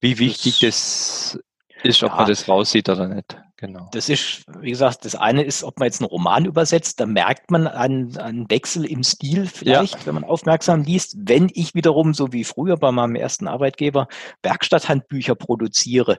wie 0.00 0.18
wichtig 0.18 0.58
das, 0.58 1.38
das 1.74 1.84
ist, 1.84 2.02
ob 2.02 2.10
ja. 2.10 2.16
man 2.16 2.26
das 2.26 2.48
raussieht 2.48 2.88
oder 2.88 3.06
nicht. 3.06 3.36
Genau. 3.60 3.90
Das 3.92 4.08
ist, 4.08 4.44
wie 4.60 4.70
gesagt, 4.70 5.04
das 5.04 5.14
eine 5.14 5.42
ist, 5.42 5.64
ob 5.64 5.78
man 5.78 5.84
jetzt 5.84 6.00
einen 6.00 6.08
Roman 6.08 6.46
übersetzt, 6.46 6.98
da 6.98 7.04
merkt 7.04 7.50
man 7.50 7.66
einen, 7.66 8.16
einen 8.16 8.50
Wechsel 8.50 8.86
im 8.86 9.02
Stil 9.02 9.44
vielleicht, 9.44 10.00
ja. 10.00 10.06
wenn 10.06 10.14
man 10.14 10.24
aufmerksam 10.24 10.82
liest. 10.82 11.14
Wenn 11.18 11.50
ich 11.52 11.74
wiederum, 11.74 12.14
so 12.14 12.32
wie 12.32 12.44
früher 12.44 12.78
bei 12.78 12.90
meinem 12.90 13.16
ersten 13.16 13.46
Arbeitgeber, 13.46 14.08
Werkstatthandbücher 14.42 15.34
produziere, 15.34 16.16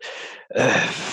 äh, 0.49 0.69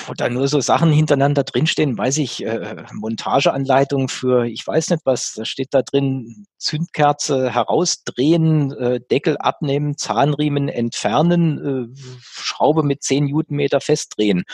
wo 0.07 0.13
da 0.13 0.29
nur 0.29 0.49
so 0.49 0.61
Sachen 0.61 0.93
hintereinander 0.93 1.45
drinstehen, 1.45 1.97
weiß 1.97 2.19
ich, 2.19 2.45
äh, 2.45 2.85
Montageanleitung 2.93 4.11
für, 4.11 4.45
ich 4.45 4.67
weiß 4.67 4.91
nicht 4.91 5.07
was, 5.07 5.33
da 5.33 5.47
steht 5.47 5.73
da 5.73 5.81
drin, 5.81 6.45
Zündkerze 6.59 7.55
herausdrehen, 7.55 8.73
äh, 8.73 9.01
Deckel 9.01 9.39
abnehmen, 9.39 9.97
Zahnriemen 9.97 10.69
entfernen, 10.69 11.95
äh, 11.95 12.01
Schraube 12.21 12.83
mit 12.83 13.03
10 13.03 13.25
Newtonmeter 13.25 13.81
festdrehen. 13.81 14.45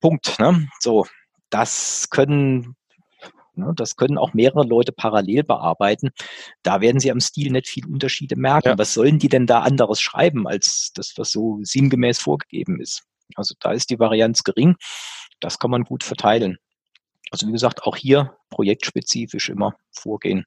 Punkt. 0.00 0.38
Ne? 0.38 0.68
So, 0.80 1.06
das 1.50 2.08
können 2.10 2.76
ne, 3.54 3.72
das 3.76 3.96
können 3.96 4.18
auch 4.18 4.34
mehrere 4.34 4.64
Leute 4.64 4.92
parallel 4.92 5.44
bearbeiten. 5.44 6.10
Da 6.62 6.80
werden 6.80 7.00
Sie 7.00 7.10
am 7.10 7.20
Stil 7.20 7.52
nicht 7.52 7.68
viel 7.68 7.86
Unterschiede 7.86 8.36
merken. 8.36 8.68
Ja. 8.68 8.78
Was 8.78 8.94
sollen 8.94 9.18
die 9.18 9.28
denn 9.28 9.46
da 9.46 9.60
anderes 9.60 10.00
schreiben, 10.00 10.46
als 10.46 10.92
das, 10.94 11.14
was 11.16 11.30
so 11.30 11.58
sinngemäß 11.62 12.18
vorgegeben 12.18 12.80
ist? 12.80 13.02
Also 13.36 13.54
da 13.60 13.72
ist 13.72 13.90
die 13.90 13.98
Varianz 13.98 14.42
gering. 14.42 14.76
Das 15.40 15.58
kann 15.58 15.70
man 15.70 15.84
gut 15.84 16.04
verteilen. 16.04 16.58
Also 17.30 17.46
wie 17.46 17.52
gesagt, 17.52 17.84
auch 17.84 17.96
hier 17.96 18.36
projektspezifisch 18.50 19.48
immer 19.48 19.74
vorgehen. 19.92 20.44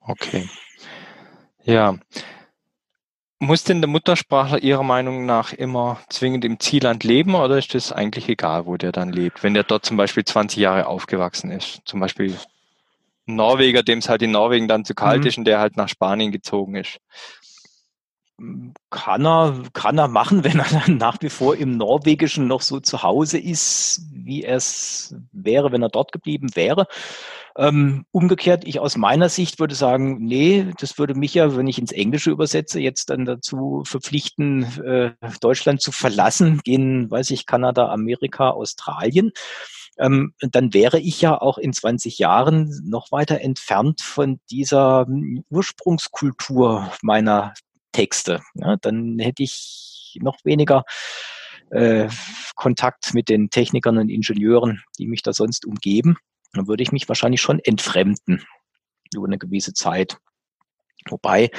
Okay. 0.00 0.48
Ja, 1.64 1.98
muss 3.40 3.64
denn 3.64 3.80
der 3.80 3.88
Muttersprachler 3.88 4.62
Ihrer 4.62 4.82
Meinung 4.82 5.24
nach 5.24 5.52
immer 5.52 6.00
zwingend 6.08 6.44
im 6.44 6.58
Zielland 6.58 7.04
leben 7.04 7.34
oder 7.34 7.58
ist 7.58 7.74
das 7.74 7.92
eigentlich 7.92 8.28
egal, 8.28 8.66
wo 8.66 8.76
der 8.76 8.92
dann 8.92 9.12
lebt? 9.12 9.42
Wenn 9.42 9.54
der 9.54 9.62
dort 9.62 9.84
zum 9.84 9.96
Beispiel 9.96 10.24
20 10.24 10.58
Jahre 10.58 10.86
aufgewachsen 10.86 11.50
ist, 11.50 11.80
zum 11.84 12.00
Beispiel 12.00 12.36
ein 13.28 13.36
Norweger, 13.36 13.82
dem 13.82 13.98
es 13.98 14.08
halt 14.08 14.22
in 14.22 14.32
Norwegen 14.32 14.66
dann 14.66 14.84
zu 14.84 14.94
kalt 14.94 15.20
mhm. 15.20 15.26
ist 15.26 15.38
und 15.38 15.44
der 15.44 15.60
halt 15.60 15.76
nach 15.76 15.88
Spanien 15.88 16.32
gezogen 16.32 16.74
ist. 16.74 16.98
Kann 18.90 19.26
er, 19.26 19.62
kann 19.72 19.98
er 19.98 20.08
machen, 20.08 20.42
wenn 20.44 20.58
er 20.58 20.68
dann 20.68 20.96
nach 20.96 21.18
wie 21.20 21.30
vor 21.30 21.56
im 21.56 21.76
Norwegischen 21.76 22.48
noch 22.48 22.62
so 22.62 22.80
zu 22.80 23.02
Hause 23.02 23.38
ist, 23.38 24.02
wie 24.12 24.44
es 24.44 25.14
wäre, 25.32 25.70
wenn 25.70 25.82
er 25.82 25.90
dort 25.90 26.10
geblieben 26.10 26.48
wäre. 26.54 26.86
Ähm, 27.58 28.04
umgekehrt, 28.12 28.62
ich 28.64 28.78
aus 28.78 28.96
meiner 28.96 29.28
Sicht 29.28 29.58
würde 29.58 29.74
sagen, 29.74 30.18
nee, 30.20 30.68
das 30.78 30.96
würde 30.96 31.16
mich 31.16 31.34
ja, 31.34 31.56
wenn 31.56 31.66
ich 31.66 31.80
ins 31.80 31.90
Englische 31.90 32.30
übersetze, 32.30 32.78
jetzt 32.78 33.10
dann 33.10 33.24
dazu 33.24 33.82
verpflichten, 33.84 34.62
äh, 34.84 35.10
Deutschland 35.40 35.82
zu 35.82 35.90
verlassen, 35.90 36.60
gehen, 36.62 37.10
weiß 37.10 37.32
ich, 37.32 37.46
Kanada, 37.46 37.88
Amerika, 37.88 38.50
Australien. 38.50 39.32
Ähm, 39.98 40.34
dann 40.38 40.72
wäre 40.72 41.00
ich 41.00 41.20
ja 41.20 41.36
auch 41.36 41.58
in 41.58 41.72
20 41.72 42.20
Jahren 42.20 42.72
noch 42.84 43.10
weiter 43.10 43.40
entfernt 43.40 44.02
von 44.02 44.38
dieser 44.52 45.06
hm, 45.06 45.42
Ursprungskultur 45.50 46.92
meiner 47.02 47.54
Texte. 47.90 48.40
Ja, 48.54 48.76
dann 48.76 49.18
hätte 49.18 49.42
ich 49.42 50.16
noch 50.22 50.36
weniger 50.44 50.84
äh, 51.70 52.08
Kontakt 52.54 53.14
mit 53.14 53.28
den 53.28 53.50
Technikern 53.50 53.98
und 53.98 54.10
Ingenieuren, 54.10 54.80
die 55.00 55.08
mich 55.08 55.22
da 55.22 55.32
sonst 55.32 55.66
umgeben 55.66 56.18
dann 56.52 56.68
würde 56.68 56.82
ich 56.82 56.92
mich 56.92 57.08
wahrscheinlich 57.08 57.40
schon 57.40 57.60
entfremden 57.60 58.44
über 59.14 59.26
eine 59.26 59.38
gewisse 59.38 59.72
Zeit. 59.72 60.18
Wobei 61.10 61.50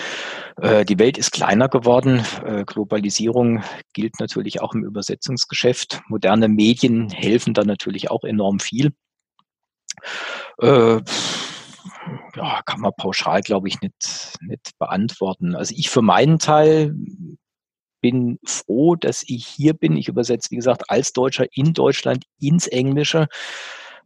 äh, 0.58 0.86
die 0.86 1.00
Welt 1.00 1.18
ist 1.18 1.32
kleiner 1.32 1.70
geworden. 1.70 2.24
Äh, 2.46 2.66
Globalisierung 2.66 3.64
gilt 3.94 4.20
natürlich 4.20 4.62
auch 4.62 4.74
im 4.74 4.84
Übersetzungsgeschäft. 4.84 6.02
Moderne 6.08 6.48
Medien 6.48 7.10
helfen 7.10 7.54
da 7.54 7.64
natürlich 7.64 8.12
auch 8.12 8.24
enorm 8.24 8.60
viel. 8.60 8.94
Äh, 10.62 11.02
ja, 12.36 12.62
kann 12.66 12.82
man 12.82 12.94
pauschal, 12.96 13.42
glaube 13.42 13.68
ich, 13.68 13.82
nicht, 13.82 14.38
nicht 14.42 14.78
beantworten. 14.78 15.56
Also 15.56 15.74
ich 15.76 15.90
für 15.90 16.02
meinen 16.02 16.40
Teil 16.40 16.96
bin 18.02 18.40
froh, 18.46 18.96
dass 18.96 19.24
ich 19.26 19.46
hier 19.46 19.74
bin. 19.74 19.98
Ich 19.98 20.08
übersetze, 20.08 20.52
wie 20.52 20.56
gesagt, 20.56 20.90
als 20.90 21.12
Deutscher 21.12 21.48
in 21.52 21.74
Deutschland 21.74 22.26
ins 22.40 22.68
Englische. 22.68 23.28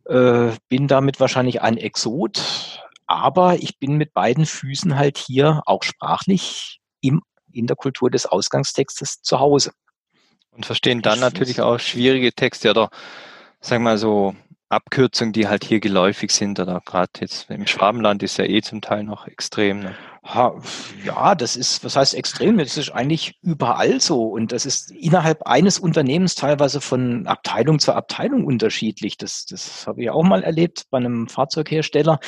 Äh, 0.06 0.52
bin 0.68 0.88
damit 0.88 1.20
wahrscheinlich 1.20 1.62
ein 1.62 1.78
Exot, 1.78 2.82
aber 3.08 3.56
ich 3.56 3.80
bin 3.80 3.96
mit 3.96 4.14
beiden 4.14 4.46
Füßen 4.46 4.98
halt 4.98 5.18
hier 5.18 5.62
auch 5.66 5.84
sprachlich 5.84 6.80
im, 7.02 7.22
in 7.52 7.68
der 7.68 7.76
Kultur 7.76 8.10
des 8.10 8.26
Ausgangstextes 8.26 9.22
zu 9.22 9.40
Hause. 9.40 9.72
Und 10.52 10.66
verstehen 10.66 11.02
dann 11.02 11.20
natürlich 11.20 11.62
auch 11.62 11.80
schwierige 11.80 12.34
Texte 12.34 12.70
oder 12.70 12.90
sagen 13.60 13.84
wir 13.84 13.92
mal 13.92 13.98
so 13.98 14.36
Abkürzungen, 14.70 15.34
die 15.34 15.48
halt 15.48 15.64
hier 15.64 15.80
geläufig 15.80 16.32
sind 16.32 16.60
oder 16.60 16.82
gerade 16.86 17.12
jetzt 17.20 17.50
im 17.50 17.66
Schwabenland 17.66 18.24
ist 18.24 18.38
ja 18.38 18.46
eh 18.46 18.62
zum 18.62 18.82
Teil 18.82 19.04
noch 19.04 19.28
extrem. 19.28 19.80
Ne? 19.80 19.96
Ja, 20.26 21.36
das 21.36 21.58
ist, 21.58 21.84
was 21.84 21.98
heißt 21.98 22.14
extrem? 22.14 22.58
Das 22.58 22.78
ist 22.78 22.92
eigentlich 22.92 23.38
überall 23.42 24.00
so. 24.00 24.24
Und 24.24 24.54
das 24.54 24.66
ist 24.66 24.90
innerhalb 24.92 25.44
eines 25.44 25.80
Unternehmens 25.80 26.36
teilweise 26.36 26.80
von 26.80 27.28
Abteilung 27.28 27.80
zu 27.80 27.94
Abteilung 27.94 28.46
unterschiedlich. 28.46 29.18
Das, 29.18 29.46
das 29.46 29.86
habe 29.86 30.02
ich 30.02 30.10
auch 30.10 30.24
mal 30.24 30.44
erlebt 30.44 30.86
bei 30.90 30.98
einem 30.98 31.28
Fahrzeughersteller. 31.28 32.20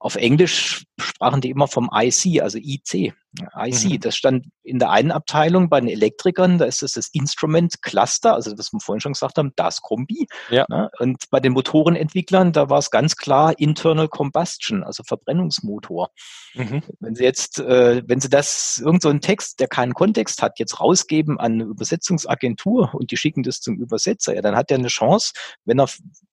Auf 0.00 0.16
Englisch 0.16 0.84
sprachen 0.98 1.42
die 1.42 1.50
immer 1.50 1.68
vom 1.68 1.90
IC, 1.92 2.40
also 2.40 2.58
IC. 2.58 3.12
IC, 3.56 3.84
mhm. 3.84 4.00
das 4.00 4.16
stand 4.16 4.46
in 4.62 4.78
der 4.78 4.90
einen 4.90 5.10
Abteilung 5.10 5.70
bei 5.70 5.80
den 5.80 5.88
Elektrikern, 5.88 6.58
da 6.58 6.66
ist 6.66 6.82
das 6.82 6.92
das 6.92 7.08
Instrument 7.08 7.80
Cluster, 7.80 8.34
also 8.34 8.56
was 8.58 8.72
wir 8.72 8.80
vorhin 8.80 9.00
schon 9.00 9.14
gesagt 9.14 9.38
haben, 9.38 9.52
das 9.56 9.80
Kombi. 9.80 10.26
Ja. 10.50 10.66
Ne? 10.68 10.90
Und 10.98 11.24
bei 11.30 11.40
den 11.40 11.52
Motorenentwicklern, 11.52 12.52
da 12.52 12.68
war 12.68 12.78
es 12.78 12.90
ganz 12.90 13.16
klar 13.16 13.58
Internal 13.58 14.08
Combustion, 14.08 14.84
also 14.84 15.02
Verbrennungsmotor. 15.02 16.10
Mhm. 16.54 16.82
Wenn 17.00 17.14
Sie 17.14 17.24
jetzt, 17.24 17.41
äh, 17.58 18.02
wenn 18.06 18.20
Sie 18.20 18.28
das, 18.28 18.78
irgend 18.78 19.02
so 19.02 19.12
Text, 19.14 19.60
der 19.60 19.68
keinen 19.68 19.94
Kontext 19.94 20.42
hat, 20.42 20.58
jetzt 20.58 20.80
rausgeben 20.80 21.38
an 21.38 21.52
eine 21.52 21.64
Übersetzungsagentur 21.64 22.94
und 22.94 23.10
die 23.10 23.16
schicken 23.16 23.42
das 23.42 23.60
zum 23.60 23.76
Übersetzer, 23.76 24.34
ja, 24.34 24.42
dann 24.42 24.56
hat 24.56 24.70
er 24.70 24.78
eine 24.78 24.88
Chance, 24.88 25.32
wenn 25.64 25.80
er 25.80 25.88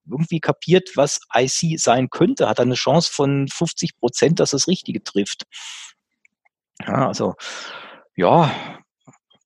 irgendwie 0.10 0.40
kapiert, 0.40 0.90
was 0.96 1.20
IC 1.36 1.80
sein 1.80 2.10
könnte, 2.10 2.50
hat 2.50 2.60
er 2.60 2.64
eine 2.64 2.76
Chance 2.76 3.12
von 3.14 3.48
50 3.48 3.98
Prozent, 3.98 4.40
dass 4.40 4.54
es 4.54 4.68
Richtige 4.68 5.04
trifft. 5.04 5.44
Ja, 6.86 7.08
also 7.08 7.36
ja, 8.16 8.52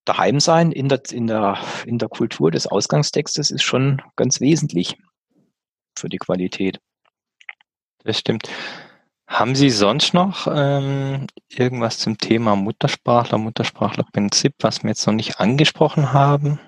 daheim 0.06 0.40
sein 0.40 0.72
in 0.72 0.90
der, 0.90 1.02
in, 1.12 1.28
der, 1.28 1.60
in 1.86 1.98
der 1.98 2.10
Kultur 2.10 2.52
des 2.52 2.68
Ausgangstextes 2.68 3.52
ist 3.52 3.64
schon 3.64 4.02
ganz 4.16 4.42
wesentlich 4.42 4.98
für 5.98 6.10
die 6.10 6.18
Qualität. 6.18 6.80
Das 8.04 8.20
stimmt. 8.20 8.50
Haben 9.34 9.56
Sie 9.56 9.72
sonst 9.72 10.14
noch 10.14 10.46
ähm, 10.46 11.26
irgendwas 11.50 11.98
zum 11.98 12.20
Thema 12.20 12.56
Muttersprachler, 12.56 13.40
Muttersprachlerprinzip, 13.40 14.54
was 14.60 14.84
wir 14.84 14.90
jetzt 14.92 15.08
noch 15.08 15.14
nicht 15.16 15.40
angesprochen 15.40 16.14
haben? 16.14 16.60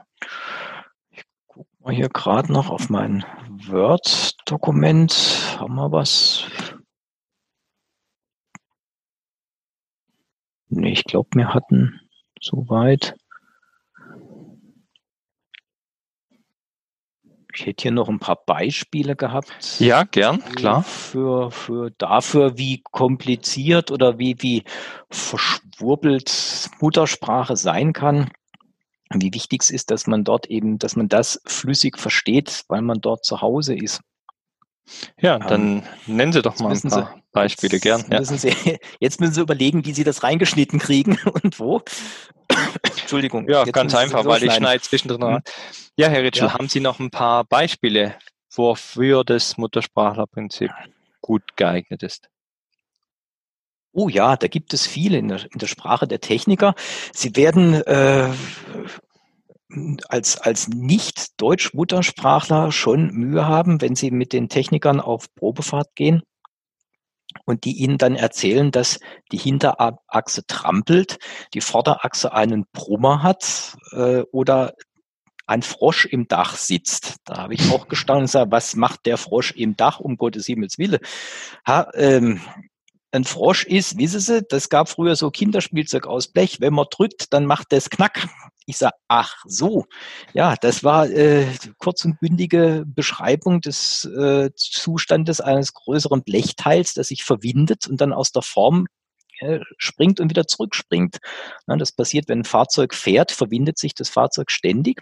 Ich 1.12 1.24
gucke 1.46 1.70
mal 1.80 1.94
hier 1.94 2.10
gerade 2.10 2.52
noch 2.52 2.72
auf 2.72 2.90
mein 2.90 3.24
Word-Dokument. 3.68 5.14
Haben 5.60 5.76
wir 5.76 5.92
was? 5.92 6.46
Nee, 10.70 10.94
ich 10.94 11.04
glaube, 11.04 11.30
wir 11.36 11.54
hatten 11.54 12.02
soweit. 12.42 13.16
Ich 17.56 17.66
hätte 17.66 17.84
hier 17.84 17.92
noch 17.92 18.10
ein 18.10 18.20
paar 18.20 18.44
Beispiele 18.46 19.16
gehabt. 19.16 19.50
Ja, 19.80 20.04
gern, 20.04 20.44
klar. 20.56 20.84
Für, 20.84 21.52
für 21.52 21.92
dafür, 21.98 22.58
wie 22.58 22.84
kompliziert 22.92 23.92
oder 23.92 24.20
wie, 24.20 24.36
wie 24.40 24.64
verschwurbelt 25.10 26.70
Muttersprache 26.82 27.56
sein 27.56 27.94
kann. 27.94 28.30
Wie 29.14 29.34
wichtig 29.34 29.62
es 29.62 29.70
ist, 29.70 29.92
dass 29.92 30.08
man 30.08 30.24
dort 30.24 30.48
eben, 30.48 30.80
dass 30.80 30.96
man 30.96 31.08
das 31.08 31.42
flüssig 31.46 31.98
versteht, 31.98 32.66
weil 32.68 32.82
man 32.82 33.00
dort 33.00 33.24
zu 33.24 33.42
Hause 33.42 33.76
ist. 33.76 34.02
Ja, 35.20 35.40
dann 35.40 35.78
ähm, 35.78 35.84
nennen 36.06 36.34
Sie 36.34 36.42
doch 36.42 36.60
mal 36.60 36.72
ein 36.74 36.82
paar 36.82 37.14
Sie, 37.16 37.22
Beispiele 37.32 37.80
gern. 37.80 38.06
Ja. 38.10 38.20
Müssen 38.20 38.38
Sie, 38.38 38.54
jetzt 39.00 39.20
müssen 39.20 39.34
Sie 39.34 39.42
überlegen, 39.42 39.86
wie 39.86 39.94
Sie 39.94 40.04
das 40.04 40.24
reingeschnitten 40.24 40.80
kriegen 40.80 41.18
und 41.44 41.60
wo. 41.60 41.82
Entschuldigung. 42.84 43.50
Ja, 43.50 43.64
ganz 43.66 43.96
einfach, 43.96 44.24
so 44.24 44.30
weil 44.30 44.44
ich 44.44 44.54
schneide 44.54 44.82
zwischendrin. 44.82 45.22
Mhm. 45.22 45.42
Ja, 45.98 46.10
Herr 46.10 46.24
Ritschel, 46.24 46.48
ja. 46.48 46.54
haben 46.54 46.68
Sie 46.68 46.80
noch 46.80 47.00
ein 47.00 47.12
paar 47.12 47.44
Beispiele, 47.44 48.16
wofür 48.54 49.24
das 49.24 49.58
Muttersprachlerprinzip 49.58 50.72
gut 51.22 51.56
geeignet 51.56 52.04
ist? 52.04 52.30
Oh 53.92 54.10
ja, 54.10 54.36
da 54.36 54.48
gibt 54.48 54.74
es 54.74 54.86
viele 54.86 55.18
in 55.18 55.30
der, 55.30 55.44
in 55.44 55.60
der 55.60 55.68
Sprache 55.68 56.08
der 56.08 56.20
Techniker. 56.20 56.76
Sie 57.14 57.36
werden 57.38 57.76
äh, 57.76 58.30
als, 60.10 60.38
als 60.38 60.68
Nicht-Deutsch-Muttersprachler 60.68 62.74
schon 62.74 63.12
Mühe 63.12 63.48
haben, 63.48 63.82
wenn 63.82 63.96
sie 63.96 64.12
mit 64.12 64.34
den 64.34 64.50
Technikern 64.50 65.00
auf 65.00 65.34
Probefahrt 65.34 65.96
gehen 65.96 66.24
und 67.46 67.64
die 67.64 67.78
ihnen 67.78 67.98
dann 67.98 68.16
erzählen, 68.16 68.72
dass 68.72 69.00
die 69.32 69.38
Hinterachse 69.38 70.46
trampelt, 70.46 71.20
die 71.54 71.62
Vorderachse 71.62 72.34
einen 72.34 72.66
Brummer 72.74 73.24
hat 73.24 73.78
äh, 73.92 74.22
oder 74.32 74.74
ein 75.48 75.62
Frosch 75.62 76.06
im 76.06 76.28
Dach 76.28 76.56
sitzt. 76.58 77.18
Da 77.26 77.38
habe 77.38 77.54
ich 77.54 77.72
auch 77.72 77.88
gestaunt 77.88 78.20
und 78.20 78.26
gesagt, 78.26 78.52
was 78.52 78.76
macht 78.76 79.06
der 79.06 79.18
Frosch 79.18 79.52
im 79.52 79.76
Dach, 79.78 80.00
um 80.00 80.18
Gottes 80.18 80.48
Himmels 80.48 80.80
Wille? 80.80 81.00
Ha, 81.68 81.90
ähm, 81.94 82.42
ein 83.16 83.24
Frosch 83.24 83.64
ist, 83.64 83.98
wissen 83.98 84.20
Sie, 84.20 84.44
das 84.44 84.70
gab 84.70 84.90
früher 84.90 85.16
so 85.16 85.32
Kinderspielzeug 85.32 86.06
aus 86.06 86.28
Blech. 86.28 86.60
Wenn 86.60 86.74
man 86.74 86.88
drückt, 86.92 87.34
dann 87.34 87.46
macht 87.46 87.72
das 87.72 87.90
Knack. 87.90 88.28
Ich 88.68 88.78
sage, 88.78 88.96
ach 89.08 89.36
so. 89.46 89.86
Ja, 90.34 90.56
das 90.60 90.84
war 90.84 91.08
äh, 91.10 91.48
kurz 91.78 92.04
und 92.04 92.20
bündige 92.20 92.84
Beschreibung 92.86 93.62
des 93.62 94.06
äh, 94.06 94.50
Zustandes 94.56 95.40
eines 95.40 95.74
größeren 95.74 96.24
Blechteils, 96.24 96.94
das 96.94 97.08
sich 97.08 97.24
verwindet 97.24 97.88
und 97.88 98.02
dann 98.02 98.12
aus 98.12 98.32
der 98.32 98.42
Form 98.42 98.88
äh, 99.40 99.60
springt 99.78 100.20
und 100.20 100.30
wieder 100.30 100.48
zurückspringt. 100.48 101.18
Das 101.68 101.92
passiert, 101.92 102.28
wenn 102.28 102.40
ein 102.40 102.46
Fahrzeug 102.46 102.94
fährt, 102.94 103.32
verwindet 103.32 103.78
sich 103.78 103.94
das 103.94 104.10
Fahrzeug 104.10 104.50
ständig. 104.50 105.02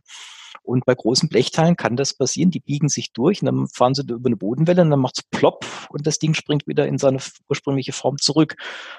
Und 0.61 0.85
bei 0.85 0.95
großen 0.95 1.29
Blechteilen 1.29 1.75
kann 1.75 1.95
das 1.95 2.13
passieren. 2.13 2.51
Die 2.51 2.59
biegen 2.59 2.89
sich 2.89 3.11
durch 3.11 3.41
und 3.41 3.47
dann 3.47 3.67
fahren 3.67 3.93
sie 3.93 4.03
über 4.03 4.27
eine 4.27 4.37
Bodenwelle 4.37 4.81
und 4.81 4.91
dann 4.91 4.99
macht 4.99 5.19
es 5.19 5.23
plopp 5.23 5.65
und 5.89 6.05
das 6.05 6.19
Ding 6.19 6.33
springt 6.33 6.67
wieder 6.67 6.87
in 6.87 6.97
seine 6.97 7.19
ursprüngliche 7.49 7.93
Form 7.93 8.17
zurück. 8.17 8.55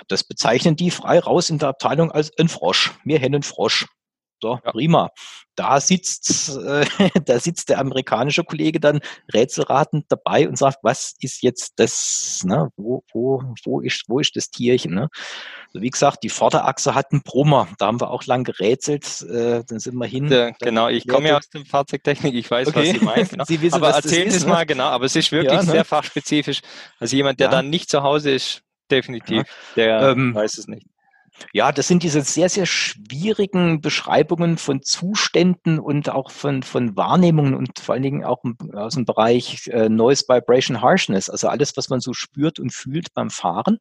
Das 0.09 0.25
bezeichnen 0.25 0.77
die 0.77 0.91
frei 0.91 1.19
raus 1.19 1.51
in 1.51 1.59
der 1.59 1.69
Abteilung 1.69 2.11
als 2.11 2.37
ein 2.39 2.49
Frosch. 2.49 2.93
Wir 3.05 3.19
hennen 3.19 3.43
Frosch. 3.43 3.87
So, 4.45 4.61
ja. 4.63 4.73
prima. 4.73 5.09
Da 5.55 5.81
sitzt, 5.81 6.55
äh, 6.59 6.85
da 7.25 7.39
sitzt 7.39 7.71
der 7.71 7.79
amerikanische 7.79 8.45
Kollege 8.45 8.79
dann 8.79 9.01
rätselratend 9.33 10.05
dabei 10.11 10.47
und 10.47 10.59
sagt, 10.59 10.81
was 10.83 11.15
ist 11.21 11.43
jetzt 11.43 11.73
das, 11.77 12.43
ne? 12.45 12.69
wo, 12.77 13.03
wo, 13.15 13.43
wo, 13.65 13.81
ist, 13.81 14.05
wo 14.07 14.19
ist 14.19 14.37
das 14.37 14.51
Tierchen? 14.51 14.93
Ne? 14.93 15.09
Also 15.69 15.81
wie 15.81 15.89
gesagt, 15.89 16.25
die 16.25 16.29
Vorderachse 16.29 16.95
hat 16.95 17.11
einen 17.13 17.23
Brummer. 17.23 17.69
Da 17.79 17.87
haben 17.87 18.03
wir 18.03 18.11
auch 18.11 18.25
lang 18.27 18.45
gerätselt. 18.45 19.23
Äh, 19.23 19.65
dann 19.67 19.79
sind 19.79 19.95
wir 19.95 20.07
hin. 20.07 20.29
Ja, 20.31 20.51
genau, 20.61 20.89
ich 20.89 21.09
komme 21.09 21.29
ja 21.29 21.39
aus 21.39 21.49
dem 21.49 21.65
Fahrzeugtechnik, 21.65 22.35
ich 22.35 22.51
weiß, 22.51 22.69
okay. 22.69 22.81
was 22.81 22.99
Sie 22.99 23.03
meinen. 23.03 23.29
Genau. 23.29 23.45
Sie 23.49 23.63
wissen, 23.63 23.77
aber 23.77 23.93
erzählen 23.93 24.31
Sie 24.31 24.37
es 24.37 24.45
ne? 24.45 24.51
mal 24.51 24.67
genau, 24.67 24.89
aber 24.89 25.07
es 25.07 25.17
ist 25.17 25.33
wirklich 25.33 25.55
ja, 25.55 25.65
ne? 25.65 25.71
sehr 25.71 25.85
fachspezifisch. 25.87 26.61
Also 26.99 27.17
jemand, 27.17 27.41
der 27.41 27.47
ja. 27.47 27.51
dann 27.51 27.71
nicht 27.71 27.89
zu 27.89 28.03
Hause 28.03 28.33
ist, 28.33 28.61
definitiv, 28.91 29.45
der 29.75 30.11
ähm, 30.11 30.35
weiß 30.35 30.59
es 30.59 30.69
nicht. 30.69 30.87
Ja, 31.53 31.73
das 31.73 31.89
sind 31.89 32.03
diese 32.03 32.21
sehr, 32.21 32.49
sehr 32.49 32.67
schwierigen 32.67 33.81
Beschreibungen 33.81 34.57
von 34.57 34.83
Zuständen 34.83 35.79
und 35.79 36.09
auch 36.09 36.31
von, 36.31 36.63
von 36.63 36.97
Wahrnehmungen 36.97 37.55
und 37.55 37.79
vor 37.79 37.95
allen 37.95 38.03
Dingen 38.03 38.25
auch 38.25 38.43
aus 38.73 38.95
dem 38.95 39.05
Bereich 39.05 39.67
äh, 39.69 39.89
Noise 39.89 40.25
Vibration 40.29 40.81
Harshness, 40.81 41.29
also 41.29 41.49
alles, 41.49 41.77
was 41.77 41.89
man 41.89 42.01
so 42.01 42.13
spürt 42.13 42.59
und 42.61 42.73
fühlt 42.73 43.13
beim 43.15 43.31
Fahren. 43.31 43.79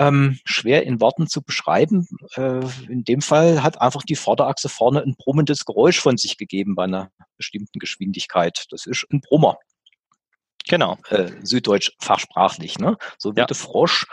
Ähm, 0.00 0.38
schwer 0.44 0.84
in 0.84 1.00
Worten 1.00 1.26
zu 1.26 1.42
beschreiben. 1.42 2.06
Äh, 2.36 2.60
in 2.88 3.04
dem 3.04 3.20
Fall 3.20 3.62
hat 3.62 3.80
einfach 3.80 4.02
die 4.02 4.14
Vorderachse 4.14 4.68
vorne 4.68 5.02
ein 5.02 5.16
brummendes 5.18 5.64
Geräusch 5.64 6.00
von 6.00 6.16
sich 6.16 6.38
gegeben 6.38 6.76
bei 6.76 6.84
einer 6.84 7.10
bestimmten 7.36 7.80
Geschwindigkeit. 7.80 8.66
Das 8.70 8.86
ist 8.86 9.06
ein 9.12 9.20
Brummer. 9.20 9.58
Genau. 10.68 10.98
Äh, 11.08 11.32
Süddeutsch 11.42 11.92
fachsprachlich. 11.98 12.78
Ne? 12.78 12.96
So 13.18 13.34
wie 13.34 13.40
ja. 13.40 13.46
der 13.46 13.56
Frosch. 13.56 14.06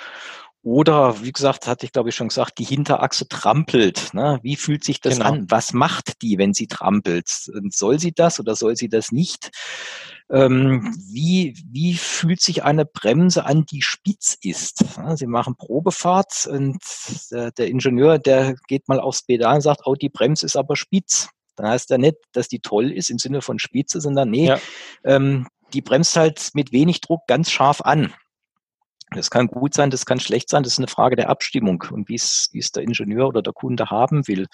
Oder, 0.66 1.22
wie 1.22 1.32
gesagt, 1.32 1.68
hatte 1.68 1.86
ich 1.86 1.92
glaube 1.92 2.10
ich 2.10 2.16
schon 2.16 2.30
gesagt, 2.30 2.58
die 2.58 2.64
Hinterachse 2.64 3.28
trampelt. 3.28 4.16
Ne? 4.16 4.40
Wie 4.42 4.56
fühlt 4.56 4.84
sich 4.84 5.00
das 5.00 5.18
genau. 5.20 5.30
an? 5.30 5.46
Was 5.48 5.74
macht 5.74 6.24
die, 6.24 6.40
wenn 6.40 6.56
sie 6.56 6.66
trampelt? 6.66 7.28
Soll 7.70 8.00
sie 8.00 8.14
das 8.14 8.40
oder 8.40 8.56
soll 8.56 8.76
sie 8.76 8.90
das 8.90 9.12
nicht? 9.12 9.52
Ähm, 10.28 10.92
wie, 11.14 11.56
wie 11.72 11.94
fühlt 11.94 12.42
sich 12.42 12.64
eine 12.64 12.84
Bremse 12.84 13.46
an, 13.46 13.68
die 13.68 13.84
spitz 13.84 14.40
ist? 14.42 14.84
Ja, 14.98 15.16
sie 15.16 15.28
machen 15.28 15.56
Probefahrt 15.56 16.48
und 16.48 16.80
der, 17.30 17.52
der, 17.52 17.68
Ingenieur, 17.68 18.18
der 18.18 18.56
geht 18.68 18.88
mal 18.88 19.00
aufs 19.00 19.22
Pedal 19.22 19.58
und 19.58 19.62
sagt, 19.62 19.82
oh, 19.86 19.94
die 19.94 20.10
Bremse 20.10 20.48
ist 20.48 20.56
aber 20.56 20.76
spitz. 20.76 21.30
Dann 21.58 21.68
heißt 21.68 21.92
ja 21.92 22.00
nicht, 22.00 22.18
dass 22.32 22.48
die 22.48 22.60
toll 22.60 22.92
ist 22.92 23.12
im 23.12 23.20
Sinne 23.20 23.44
von 23.44 23.60
Spitze, 23.60 24.02
sondern 24.02 24.32
nee, 24.32 24.48
ja. 24.48 24.60
ähm, 25.04 25.46
die 25.74 25.82
bremst 25.84 26.16
halt 26.16 26.50
mit 26.56 26.72
wenig 26.72 27.02
Druck 27.02 27.22
ganz 27.28 27.52
scharf 27.52 27.82
an. 27.82 28.12
Das 29.12 29.30
kann 29.30 29.48
gut 29.48 29.74
sein, 29.74 29.92
das 29.92 30.06
kann 30.06 30.20
schlecht 30.20 30.50
sein, 30.50 30.64
das 30.64 30.74
ist 30.74 30.80
eine 30.80 30.88
Frage 30.88 31.16
der 31.16 31.30
Abstimmung 31.30 31.84
und 31.92 32.10
wie 32.10 32.16
es, 32.16 32.50
der 32.76 32.84
Ingenieur 32.84 33.28
oder 33.28 33.42
der 33.42 33.54
Kunde 33.54 33.90
haben 33.90 34.28
will. 34.28 34.48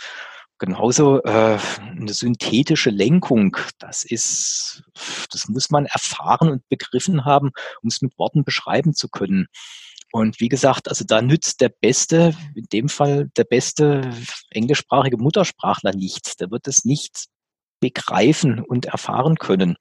Genauso 0.59 1.23
äh, 1.23 1.57
eine 1.79 2.13
synthetische 2.13 2.91
Lenkung, 2.91 3.57
das 3.79 4.03
ist, 4.03 4.83
das 5.31 5.47
muss 5.47 5.71
man 5.71 5.85
erfahren 5.87 6.51
und 6.51 6.69
begriffen 6.69 7.25
haben, 7.25 7.51
um 7.81 7.87
es 7.87 8.01
mit 8.01 8.17
Worten 8.19 8.43
beschreiben 8.43 8.93
zu 8.93 9.09
können. 9.09 9.47
Und 10.11 10.39
wie 10.39 10.49
gesagt, 10.49 10.89
also 10.89 11.05
da 11.05 11.21
nützt 11.21 11.61
der 11.61 11.69
beste, 11.69 12.35
in 12.53 12.65
dem 12.65 12.89
Fall 12.89 13.29
der 13.37 13.45
beste 13.45 14.11
englischsprachige 14.49 15.17
Muttersprachler 15.17 15.93
nichts. 15.93 16.35
Der 16.35 16.51
wird 16.51 16.67
es 16.67 16.83
nicht 16.83 17.27
begreifen 17.79 18.59
und 18.59 18.85
erfahren 18.85 19.37
können. 19.37 19.77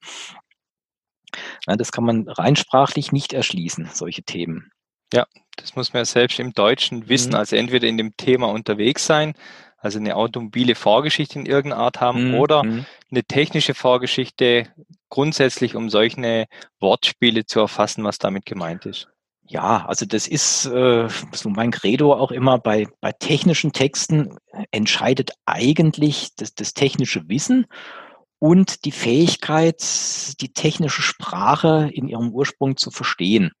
Ja, 1.67 1.75
das 1.75 1.91
kann 1.91 2.03
man 2.03 2.27
rein 2.27 2.55
sprachlich 2.55 3.11
nicht 3.11 3.33
erschließen, 3.33 3.89
solche 3.93 4.23
Themen. 4.23 4.71
Ja, 5.13 5.25
das 5.57 5.75
muss 5.75 5.93
man 5.93 6.01
ja 6.01 6.05
selbst 6.05 6.39
im 6.39 6.53
Deutschen 6.53 7.09
wissen. 7.09 7.31
Mhm. 7.31 7.35
Also 7.35 7.55
entweder 7.55 7.87
in 7.87 7.97
dem 7.97 8.15
Thema 8.17 8.47
unterwegs 8.47 9.05
sein, 9.05 9.33
also 9.77 9.99
eine 9.99 10.15
automobile 10.15 10.75
Vorgeschichte 10.75 11.39
in 11.39 11.45
irgendeiner 11.45 11.81
Art 11.81 12.01
haben 12.01 12.29
mhm. 12.29 12.35
oder 12.35 12.63
mhm. 12.63 12.85
eine 13.09 13.23
technische 13.23 13.73
Vorgeschichte 13.73 14.67
grundsätzlich, 15.09 15.75
um 15.75 15.89
solche 15.89 16.45
Wortspiele 16.79 17.45
zu 17.45 17.59
erfassen, 17.59 18.03
was 18.03 18.17
damit 18.17 18.45
gemeint 18.45 18.85
ist. 18.85 19.07
Ja, 19.47 19.85
also 19.85 20.05
das 20.05 20.27
ist 20.27 20.65
äh, 20.67 21.09
so 21.33 21.49
mein 21.49 21.71
Credo 21.71 22.13
auch 22.13 22.31
immer 22.31 22.57
bei, 22.57 22.87
bei 23.01 23.11
technischen 23.11 23.73
Texten 23.73 24.37
entscheidet 24.71 25.31
eigentlich 25.45 26.29
das, 26.37 26.55
das 26.55 26.73
technische 26.73 27.27
Wissen 27.27 27.65
und 28.41 28.85
die 28.85 28.91
Fähigkeit, 28.91 29.83
die 30.41 30.51
technische 30.51 31.03
Sprache 31.03 31.91
in 31.93 32.07
ihrem 32.07 32.31
Ursprung 32.31 32.75
zu 32.75 32.89
verstehen. 32.89 33.51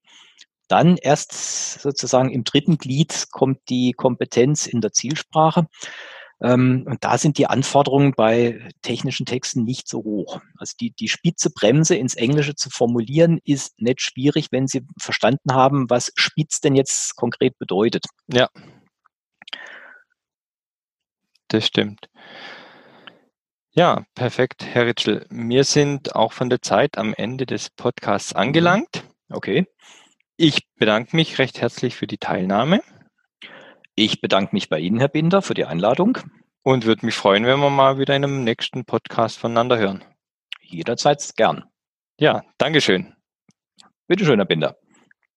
Dann 0.67 0.97
erst 0.97 1.81
sozusagen 1.81 2.31
im 2.31 2.43
dritten 2.43 2.79
Glied 2.79 3.27
kommt 3.29 3.59
die 3.69 3.91
Kompetenz 3.91 4.65
in 4.65 4.81
der 4.81 4.91
Zielsprache. 4.91 5.67
Ähm, 6.41 6.85
und 6.87 7.03
da 7.03 7.19
sind 7.19 7.37
die 7.37 7.45
Anforderungen 7.45 8.13
bei 8.17 8.69
technischen 8.81 9.27
Texten 9.27 9.63
nicht 9.63 9.87
so 9.87 9.99
hoch. 9.99 10.41
Also 10.57 10.73
die, 10.79 10.89
die 10.93 11.09
spitze 11.09 11.51
Bremse 11.51 11.95
ins 11.95 12.15
Englische 12.15 12.55
zu 12.55 12.71
formulieren, 12.71 13.39
ist 13.43 13.79
nicht 13.79 14.01
schwierig, 14.01 14.47
wenn 14.49 14.65
Sie 14.65 14.81
verstanden 14.99 15.53
haben, 15.53 15.91
was 15.91 16.11
spitz 16.15 16.59
denn 16.59 16.73
jetzt 16.73 17.15
konkret 17.17 17.55
bedeutet. 17.59 18.05
Ja. 18.33 18.49
Das 21.49 21.67
stimmt. 21.67 22.09
Ja, 23.73 24.03
perfekt, 24.15 24.65
Herr 24.65 24.85
Ritschel. 24.85 25.25
Wir 25.29 25.63
sind 25.63 26.13
auch 26.13 26.33
von 26.33 26.49
der 26.49 26.61
Zeit 26.61 26.97
am 26.97 27.13
Ende 27.13 27.45
des 27.45 27.69
Podcasts 27.69 28.33
angelangt. 28.33 29.05
Okay. 29.29 29.65
Ich 30.35 30.67
bedanke 30.75 31.15
mich 31.15 31.39
recht 31.39 31.61
herzlich 31.61 31.95
für 31.95 32.05
die 32.05 32.17
Teilnahme. 32.17 32.81
Ich 33.95 34.19
bedanke 34.19 34.53
mich 34.53 34.67
bei 34.67 34.79
Ihnen, 34.79 34.99
Herr 34.99 35.07
Binder, 35.07 35.41
für 35.41 35.53
die 35.53 35.63
Einladung. 35.63 36.17
Und 36.63 36.85
würde 36.85 37.05
mich 37.05 37.15
freuen, 37.15 37.45
wenn 37.45 37.61
wir 37.61 37.69
mal 37.69 37.97
wieder 37.97 38.13
in 38.13 38.25
einem 38.25 38.43
nächsten 38.43 38.83
Podcast 38.83 39.37
voneinander 39.37 39.77
hören. 39.77 40.03
Jederzeit 40.59 41.31
gern. 41.37 41.63
Ja, 42.19 42.43
Dankeschön. 42.57 43.15
Bitte 44.05 44.25
schön, 44.25 44.39
Herr 44.39 44.45
Binder. 44.45 44.75